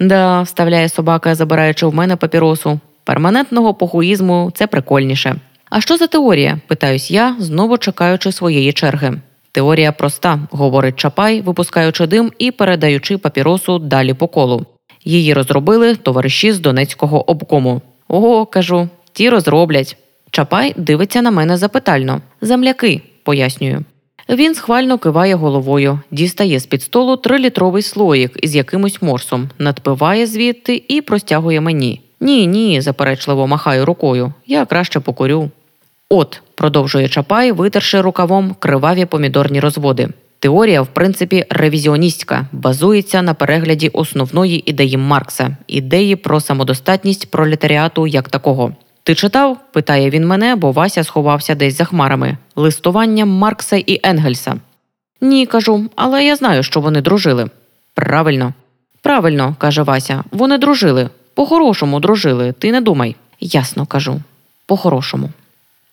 [0.00, 2.80] Да, вставляє собака, забираючи в мене папіросу.
[3.04, 5.36] Перманентного похуїзму це прикольніше.
[5.70, 6.58] А що за теорія?
[6.66, 9.14] питаюсь я, знову чекаючи своєї черги.
[9.54, 14.66] Теорія проста, говорить Чапай, випускаючи дим і передаючи папіросу далі по колу.
[15.04, 17.82] Її розробили товариші з Донецького обкому.
[18.08, 19.96] Ого, кажу, ті розроблять.
[20.30, 22.20] Чапай дивиться на мене запитально.
[22.40, 23.84] Земляки, пояснюю.
[24.28, 30.82] Він схвально киває головою, дістає з під столу трилітровий слоїк із якимось морсом, надпиває звідти
[30.88, 32.00] і простягує мені.
[32.20, 34.32] Ні, ні, заперечливо махаю рукою.
[34.46, 35.50] Я краще покурю.
[36.10, 40.08] От, продовжує Чапай, витерши рукавом криваві помідорні розводи.
[40.38, 48.28] Теорія, в принципі, ревізіоністська, базується на перегляді основної ідеї Маркса, ідеї про самодостатність пролетаріату як
[48.28, 48.72] такого.
[49.02, 49.58] Ти читав?
[49.72, 52.36] питає він мене, бо Вася сховався десь за хмарами.
[52.56, 54.56] Листування Маркса і Енгельса.
[55.20, 57.50] Ні, кажу, але я знаю, що вони дружили.
[57.94, 58.52] Правильно.
[59.02, 61.08] Правильно, каже Вася, вони дружили.
[61.34, 63.16] По-хорошому дружили, ти не думай.
[63.40, 64.20] Ясно кажу.
[64.66, 65.30] По-хорошому.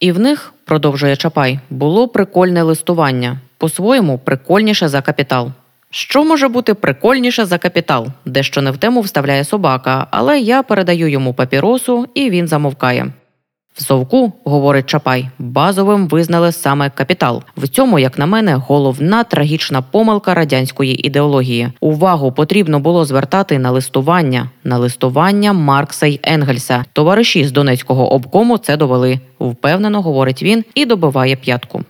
[0.02, 5.52] І в них, продовжує Чапай, було прикольне листування, по-своєму прикольніше за капітал.
[5.90, 8.08] Що може бути прикольніше за капітал?
[8.26, 13.08] Дещо не в тему вставляє собака, але я передаю йому папіросу, і він замовкає.
[13.74, 17.44] В совку, говорить Чапай, базовим визнали саме капітал.
[17.58, 21.72] В цьому, як на мене, головна трагічна помилка радянської ідеології.
[21.80, 26.86] Увагу потрібно було звертати на листування, на листування Маркса й Енгельса.
[26.94, 29.20] Товариші з Донецького обкому це довели.
[29.40, 31.84] Впевнено, говорить він і добиває п'ятку.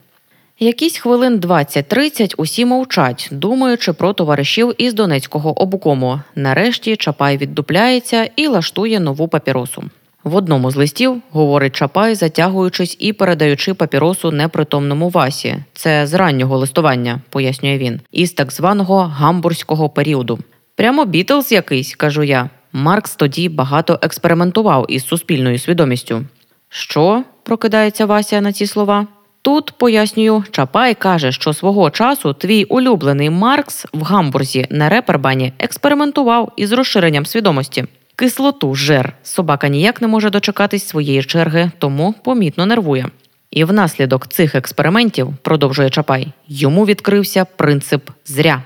[0.60, 6.20] Якісь хвилин 20-30 усі мовчать, думаючи про товаришів із Донецького обкому.
[6.36, 9.84] Нарешті Чапай віддупляється і лаштує нову папіросу.
[10.24, 15.58] В одному з листів говорить Чапай, затягуючись і передаючи папіросу непритомному Васі.
[15.74, 20.40] Це з раннього листування, пояснює він, із так званого гамбурзького періоду.
[20.76, 22.50] Прямо Бітлз якийсь, кажу я.
[22.74, 26.26] Маркс тоді багато експериментував із суспільною свідомістю.
[26.70, 27.24] Що?
[27.44, 29.08] прокидається Вася на ці слова.
[29.42, 36.52] Тут пояснюю, Чапай каже, що свого часу твій улюблений Маркс в гамбурзі на репербані експериментував
[36.56, 37.86] із розширенням свідомості.
[38.16, 39.14] Кислоту жер.
[39.24, 43.06] Собака ніяк не може дочекатись своєї черги, тому помітно нервує.
[43.52, 48.64] І внаслідок цих експериментів, продовжує Чапай, йому відкрився принцип зря.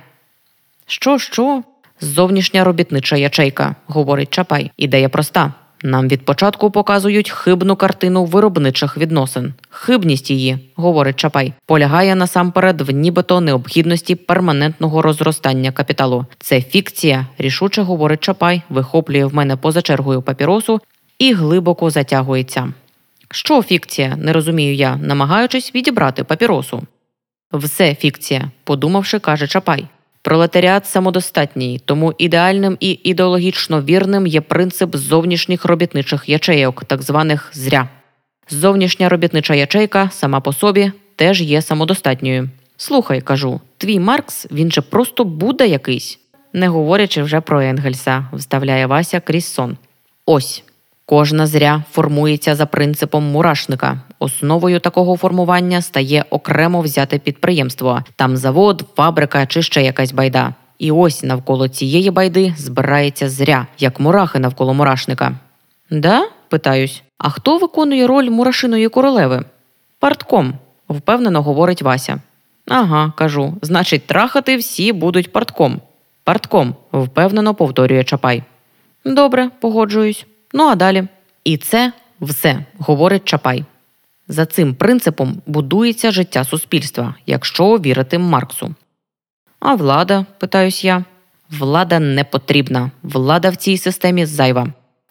[0.88, 1.64] Що, що?
[2.02, 4.72] Зовнішня робітнича ячейка, говорить Чапай.
[4.78, 5.54] Ідея проста.
[5.86, 9.54] Нам від початку показують хибну картину виробничих відносин.
[9.70, 16.26] Хибність її, говорить Чапай, полягає насамперед в нібито необхідності перманентного розростання капіталу.
[16.40, 20.82] Це фікція, рішуче говорить Чапай, вихоплює в мене поза чергою папіросу
[21.20, 22.74] і глибоко затягується.
[23.32, 24.16] Що фікція?
[24.16, 26.84] не розумію я, намагаючись відібрати папіросу.
[27.54, 29.88] Все фікція, подумавши, каже Чапай.
[30.26, 37.89] Пролетаріат самодостатній, тому ідеальним і ідеологічно вірним є принцип зовнішніх робітничих ячейок, так званих зря.
[38.49, 42.49] Зовнішня робітнича ячейка сама по собі теж є самодостатньою.
[42.78, 46.19] Слухай, кажу, твій Маркс він же просто буде якийсь,
[46.53, 49.78] не говорячи вже про Енгельса, вставляє Вася крізь сон.
[50.26, 50.63] Ось
[51.06, 54.01] Кожна зря формується за принципом мурашника.
[54.20, 60.53] Основою такого формування стає окремо взяте підприємство, там завод, фабрика чи ще якась байда.
[60.80, 65.36] І ось навколо цієї байди збирається зря, як мурахи навколо мурашника.
[65.91, 66.28] Да?
[66.49, 67.03] питаюсь.
[67.18, 69.45] А хто виконує роль мурашиної королеви?
[69.99, 70.53] Партком,
[70.89, 72.18] впевнено говорить Вася.
[72.68, 73.53] Ага, кажу.
[73.62, 75.82] Значить, трахати всі будуть партком.
[76.24, 78.43] Партком, впевнено повторює Чапай.
[79.06, 80.26] Добре, погоджуюсь.
[80.58, 81.03] Ну а далі.
[81.43, 83.66] І це все, говорить Чапай.
[84.28, 88.76] За цим принципом будується життя суспільства, якщо вірити Марксу.
[89.60, 91.03] А влада, питаюсь я,
[91.49, 92.91] влада не потрібна.
[93.03, 94.68] Влада в цій системі зайва.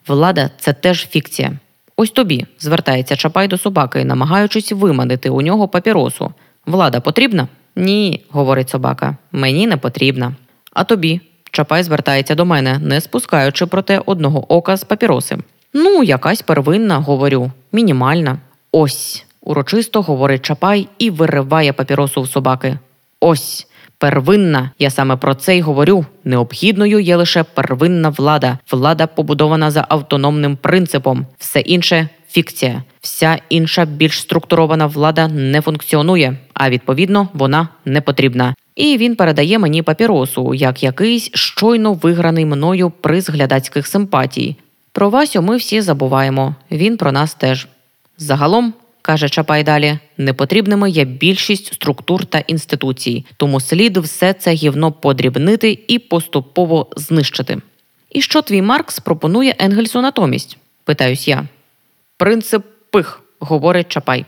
[0.07, 1.53] Влада це теж фікція.
[1.97, 6.33] Ось тобі, звертається Чапай до собаки, намагаючись виманити у нього папіросу.
[6.67, 7.49] Влада потрібна?
[7.77, 9.17] Ні, говорить собака.
[9.33, 10.37] Мені не потрібна.
[10.73, 11.21] А тобі?
[11.55, 15.39] Чапай звертається до мене, не спускаючи проте одного ока з папіроси.
[15.73, 18.39] Ну, якась первинна, говорю, мінімальна.
[18.73, 22.79] Ось, урочисто говорить Чапай і вириває папіросу в собаки.
[23.21, 23.67] Ось.
[23.99, 26.07] Первинна, я саме про це й говорю.
[26.25, 31.27] Необхідною є лише первинна влада, влада побудована за автономним принципом.
[31.39, 32.83] Все інше фікція.
[33.01, 38.55] Вся інша більш структурована влада не функціонує, а відповідно вона не потрібна.
[38.77, 44.57] І він передає мені папіросу, як якийсь щойно виграний мною приз глядацьких симпатій.
[44.93, 47.69] Про Васю ми всі забуваємо, він про нас теж.
[48.19, 54.93] Загалом, каже Чапай далі, непотрібними є більшість структур та інституцій, тому слід все це гівно
[54.93, 57.59] подрібнити і поступово знищити.
[58.11, 60.57] І що твій Маркс пропонує Енгельсу натомість?
[60.85, 61.45] питаюсь я.
[62.17, 64.25] Принцип пих, говорить Чапай.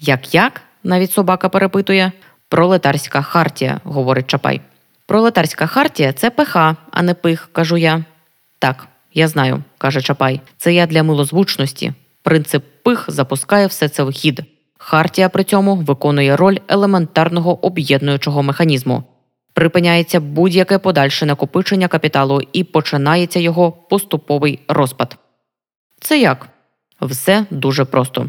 [0.00, 0.62] Як як?
[0.84, 2.12] навіть собака перепитує.
[2.48, 4.60] Пролетарська хартія, говорить Чапай.
[5.06, 6.56] Пролетарська хартія це ПХ,
[6.90, 8.04] а не пих, кажу я.
[8.58, 10.40] Так, я знаю, каже Чапай.
[10.56, 11.92] Це я для милозвучності.
[12.22, 14.42] Принцип пих запускає все це в хід.
[14.78, 19.02] Хартія при цьому виконує роль елементарного об'єднуючого механізму.
[19.52, 25.16] Припиняється будь-яке подальше накопичення капіталу і починається його поступовий розпад.
[26.00, 26.48] Це як?
[27.00, 28.26] Все дуже просто.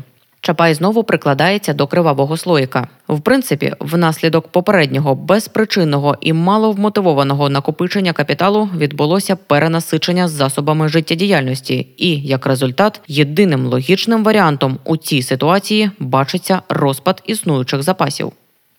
[0.50, 2.88] Чапай знову прикладається до кривавого слоїка.
[3.08, 12.22] В принципі, внаслідок попереднього безпричинного і маловмотивованого накопичення капіталу відбулося перенасичення з засобами життєдіяльності, і
[12.22, 18.32] як результат, єдиним логічним варіантом у цій ситуації бачиться розпад існуючих запасів.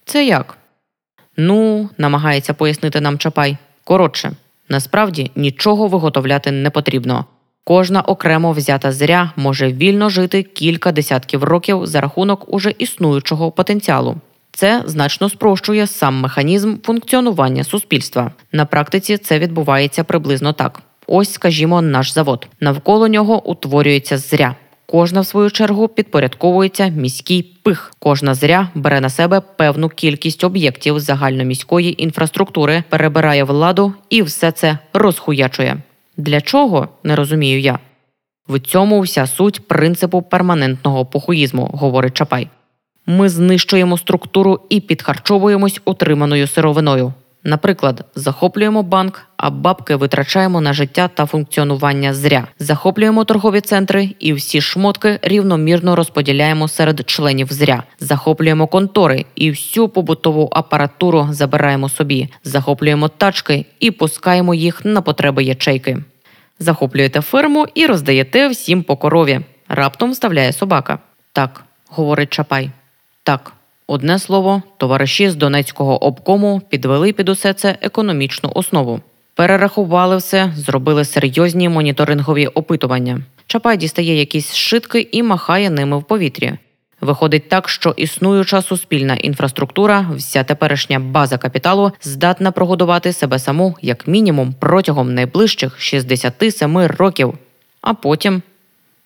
[0.04, 0.58] Це як?
[1.36, 3.56] Ну, намагається пояснити нам Чапай.
[3.84, 4.32] Коротше,
[4.68, 7.24] насправді нічого виготовляти не потрібно.
[7.64, 14.16] Кожна окремо взята зря може вільно жити кілька десятків років за рахунок уже існуючого потенціалу.
[14.52, 18.32] Це значно спрощує сам механізм функціонування суспільства.
[18.52, 22.48] На практиці це відбувається приблизно так: ось, скажімо, наш завод.
[22.60, 24.54] Навколо нього утворюється зря.
[24.86, 27.92] Кожна, в свою чергу, підпорядковується міський пих.
[27.98, 34.78] Кожна зря бере на себе певну кількість об'єктів загальноміської інфраструктури, перебирає владу і все це
[34.92, 35.76] розхуячує.
[36.20, 37.78] Для чого не розумію я.
[38.48, 42.48] В цьому вся суть принципу перманентного похуїзму, говорить Чапай.
[43.06, 47.12] Ми знищуємо структуру і підхарчовуємось отриманою сировиною.
[47.44, 52.46] Наприклад, захоплюємо банк, а бабки витрачаємо на життя та функціонування зря.
[52.58, 57.82] Захоплюємо торгові центри і всі шмотки рівномірно розподіляємо серед членів зря.
[58.00, 62.28] Захоплюємо контори і всю побутову апаратуру забираємо собі.
[62.44, 65.98] Захоплюємо тачки і пускаємо їх на потреби ячейки.
[66.58, 69.40] Захоплюєте ферму і роздаєте всім по корові.
[69.68, 70.98] Раптом вставляє собака.
[71.32, 72.70] Так, говорить Чапай.
[73.22, 73.52] Так,
[73.90, 79.00] одне слово, товариші з Донецького обкому підвели під усе це економічну основу.
[79.34, 83.20] Перерахували все, зробили серйозні моніторингові опитування.
[83.46, 86.52] Чапай дістає якісь шитки і махає ними в повітрі.
[87.00, 94.08] Виходить так, що існуюча суспільна інфраструктура, вся теперішня база капіталу здатна прогодувати себе саму як
[94.08, 97.34] мінімум протягом найближчих 67 років.
[97.80, 98.42] А потім,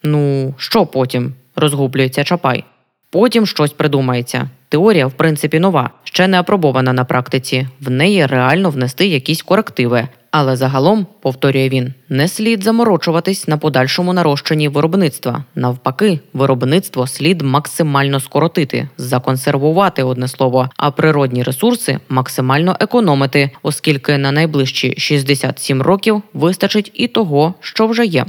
[0.02, 1.34] ну що потім?
[1.56, 2.64] розгублюється Чапай.
[3.10, 4.48] Потім щось придумається.
[4.74, 7.66] Теорія, в принципі, нова, ще не апробована на практиці.
[7.80, 10.08] В неї реально внести якісь корективи.
[10.30, 15.44] Але загалом, повторює він, не слід заморочуватись на подальшому нарощенні виробництва.
[15.54, 24.32] Навпаки, виробництво слід максимально скоротити, законсервувати одне слово, а природні ресурси максимально економити, оскільки на
[24.32, 28.26] найближчі 67 років вистачить і того, що вже є.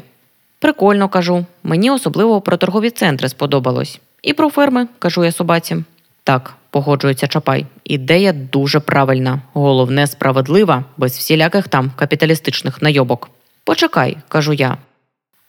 [0.60, 1.46] Прикольно кажу.
[1.64, 4.00] Мені особливо про торгові центри сподобалось.
[4.24, 5.78] І про ферми, кажу я собаці.
[6.26, 7.66] Так, погоджується Чапай.
[7.84, 13.30] Ідея дуже правильна, головне справедлива, без всіляких там капіталістичних найобок.
[13.64, 14.78] Почекай, кажу я.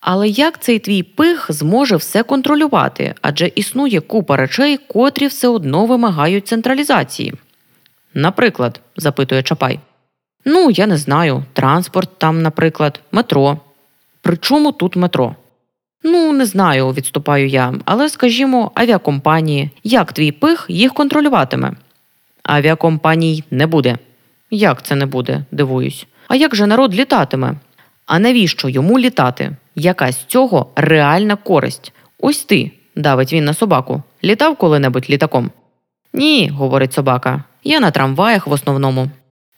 [0.01, 3.15] Але як цей твій пих зможе все контролювати?
[3.23, 7.35] Адже існує купа речей, котрі все одно вимагають централізації.
[8.15, 9.81] Наприклад, запитує Чапай.
[10.45, 13.59] Ну, я не знаю, транспорт там, наприклад, метро.
[14.23, 15.37] При чому тут метро?
[16.09, 21.73] Ну, не знаю, відступаю я, але скажімо, авіакомпанії, як твій пих їх контролюватиме?
[22.43, 23.99] Авіакомпаній не буде.
[24.51, 25.45] Як це не буде?
[25.51, 26.07] дивуюсь.
[26.29, 27.55] А як же народ літатиме?
[28.07, 29.57] А навіщо йому літати?
[29.77, 31.93] Яка з цього реальна користь?
[32.21, 34.03] Ось ти, давить він на собаку.
[34.25, 35.51] Літав коли-небудь літаком?
[36.13, 37.45] Ні, говорить собака.
[37.65, 39.11] Я на трамваях в основному.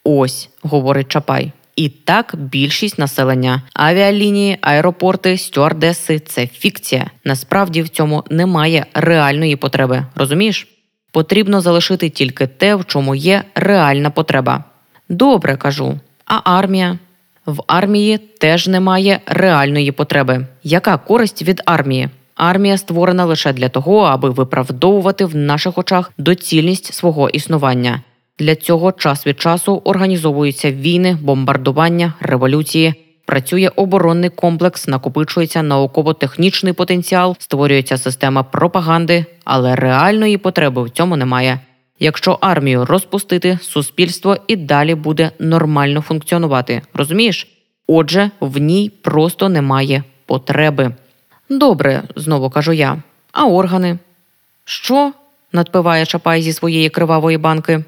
[0.04, 1.52] Ось, говорить Чапай.
[1.78, 3.62] І так більшість населення.
[3.74, 7.10] Авіалінії, аеропорти, стюардеси це фікція.
[7.24, 10.06] Насправді в цьому немає реальної потреби.
[10.14, 10.68] Розумієш?
[11.12, 14.64] Потрібно залишити тільки те, в чому є реальна потреба.
[15.08, 16.00] Добре кажу.
[16.26, 16.98] А армія?
[17.46, 20.46] В армії теж немає реальної потреби.
[20.62, 22.08] Яка користь від армії?
[22.34, 28.02] Армія створена лише для того, аби виправдовувати в наших очах доцільність свого існування.
[28.38, 32.94] Для цього час від часу організовуються війни, бомбардування, революції.
[33.26, 41.60] Працює оборонний комплекс, накопичується науково-технічний потенціал, створюється система пропаганди, але реальної потреби в цьому немає.
[42.00, 46.82] Якщо армію розпустити, суспільство і далі буде нормально функціонувати.
[46.94, 47.48] Розумієш?
[47.86, 50.94] Отже, в ній просто немає потреби.
[51.50, 53.02] Добре, знову кажу я.
[53.32, 53.98] А органи?
[54.64, 55.12] Що?
[55.52, 57.84] надпиває Чапай зі своєї кривавої банки.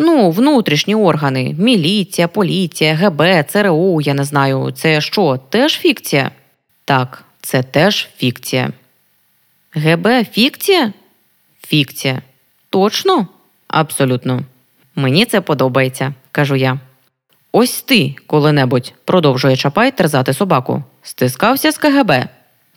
[0.00, 6.30] Ну, внутрішні органи, міліція, поліція, ГБ, ЦРУ, я не знаю, це що, теж фікція?
[6.84, 8.70] Так, це теж фікція.
[9.72, 10.92] ГБ фікція?
[11.66, 12.22] Фікція.
[12.70, 13.26] Точно?
[13.68, 14.40] Абсолютно.
[14.94, 16.78] Мені це подобається, кажу я.
[17.52, 20.82] Ось ти коли-небудь, продовжує Чапай терзати собаку.
[21.02, 22.28] Стискався з КГБ.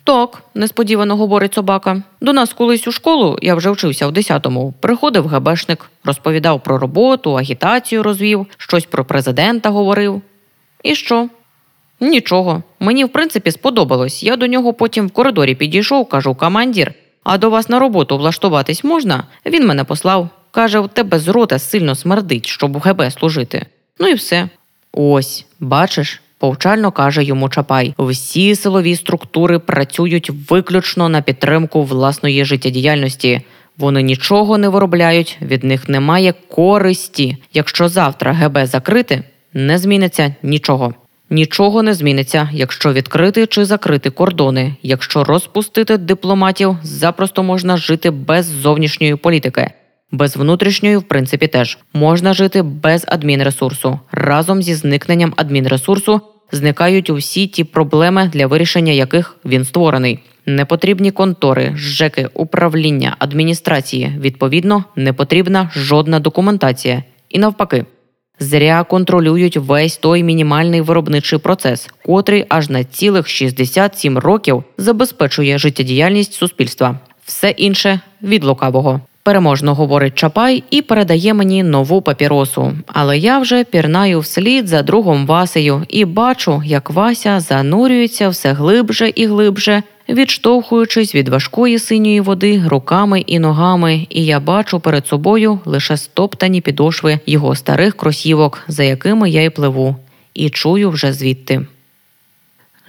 [0.04, 2.02] Так, несподівано говорить собака.
[2.20, 7.38] До нас колись у школу, я вже вчився в 10-му, приходив ГБшник, розповідав про роботу,
[7.38, 10.22] агітацію розвів, щось про президента говорив.
[10.82, 11.28] І що?
[12.00, 12.62] Нічого.
[12.80, 14.22] Мені, в принципі, сподобалось.
[14.22, 16.94] Я до нього потім в коридорі підійшов, кажу, командір,
[17.24, 19.24] а до вас на роботу влаштуватись можна?
[19.46, 20.28] Він мене послав.
[20.50, 23.66] Каже, у тебе з рота сильно смердить, щоб у ГБ служити.
[23.98, 24.48] Ну і все.
[24.92, 27.94] Ось, бачиш, повчально каже йому Чапай.
[27.98, 33.40] Всі силові структури працюють виключно на підтримку власної життєдіяльності.
[33.78, 37.36] Вони нічого не виробляють, від них немає користі.
[37.54, 39.22] Якщо завтра ГБ закрити,
[39.54, 40.94] не зміниться нічого.
[41.30, 44.74] Нічого не зміниться, якщо відкрити чи закрити кордони.
[44.82, 49.70] Якщо розпустити дипломатів, запросто можна жити без зовнішньої політики.
[50.12, 54.00] Без внутрішньої, в принципі, теж можна жити без адмінресурсу.
[54.12, 56.20] Разом зі зникненням адмінресурсу
[56.52, 60.18] зникають усі ті проблеми, для вирішення яких він створений.
[60.46, 64.12] Непотрібні контори, ЖЕКи, управління, адміністрації.
[64.20, 67.02] Відповідно, не потрібна жодна документація.
[67.28, 67.86] І навпаки,
[68.38, 76.32] зря контролюють весь той мінімальний виробничий процес, котрий аж на цілих 67 років забезпечує життєдіяльність
[76.32, 76.98] суспільства.
[77.24, 79.00] Все інше від лукавого.
[79.24, 82.72] Переможно говорить Чапай і передає мені нову папіросу.
[82.86, 89.12] Але я вже пірнаю вслід за другом Васею і бачу, як Вася занурюється все глибше
[89.14, 95.60] і глибше, відштовхуючись від важкої синьої води руками і ногами, і я бачу перед собою
[95.64, 99.96] лише стоптані підошви його старих кросівок, за якими я й пливу,
[100.34, 101.66] і чую вже звідти.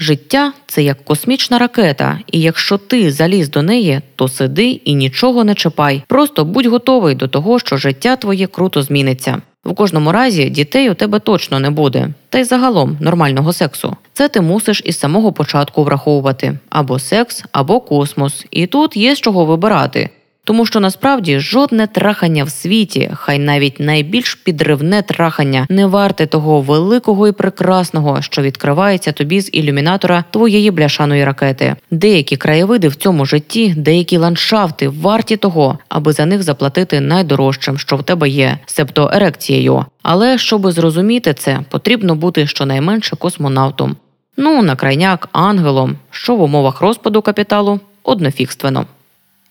[0.03, 5.43] Життя це як космічна ракета, і якщо ти заліз до неї, то сиди і нічого
[5.43, 6.03] не чіпай.
[6.07, 9.41] Просто будь готовий до того, що життя твоє круто зміниться.
[9.65, 13.95] В кожному разі дітей у тебе точно не буде, та й загалом нормального сексу.
[14.13, 18.45] Це ти мусиш із самого початку враховувати або секс, або космос.
[18.51, 20.09] І тут є з чого вибирати.
[20.45, 26.61] Тому що насправді жодне трахання в світі, хай навіть найбільш підривне трахання, не варте того
[26.61, 31.75] великого і прекрасного, що відкривається тобі з ілюмінатора твоєї бляшаної ракети.
[31.91, 37.95] Деякі краєвиди в цьому житті, деякі ландшафти варті того, аби за них заплатити найдорожчим, що
[37.95, 39.85] в тебе є, себто ерекцією.
[40.01, 43.95] Але щоби зрозуміти це, потрібно бути щонайменше космонавтом.
[44.37, 48.85] Ну на крайняк ангелом, що в умовах розпаду капіталу однофігственно.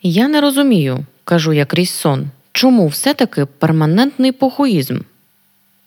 [0.02, 5.00] Я не розумію, кажу я крізь сон, чому все-таки перманентний похуїзм?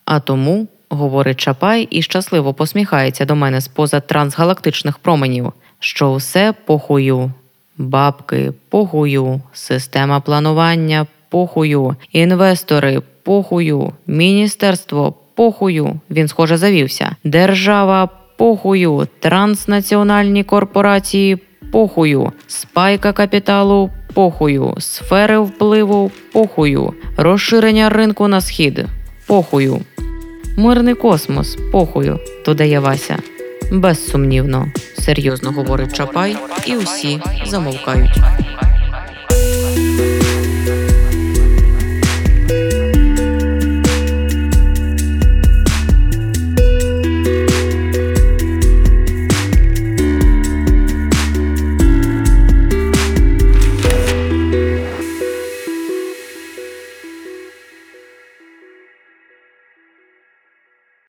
[0.06, 6.54] А тому, говорить Чапай і щасливо посміхається до мене з поза трансгалактичних променів, що все
[6.66, 7.32] похую.
[7.78, 16.00] Бабки похую, система планування похую, інвестори похую, міністерство похую.
[16.10, 17.16] Він схоже завівся.
[17.24, 21.38] Держава похую, транснаціональні корпорації
[21.72, 28.86] похую, спайка капіталу похую, сфери впливу похую, розширення ринку на схід
[29.28, 29.82] похую.
[30.58, 33.18] Мирний космос похую, додає Вася.
[33.72, 34.68] Безсумнівно,
[35.00, 36.36] серйозно говорить Чапай,
[36.66, 38.18] і усі замовкають.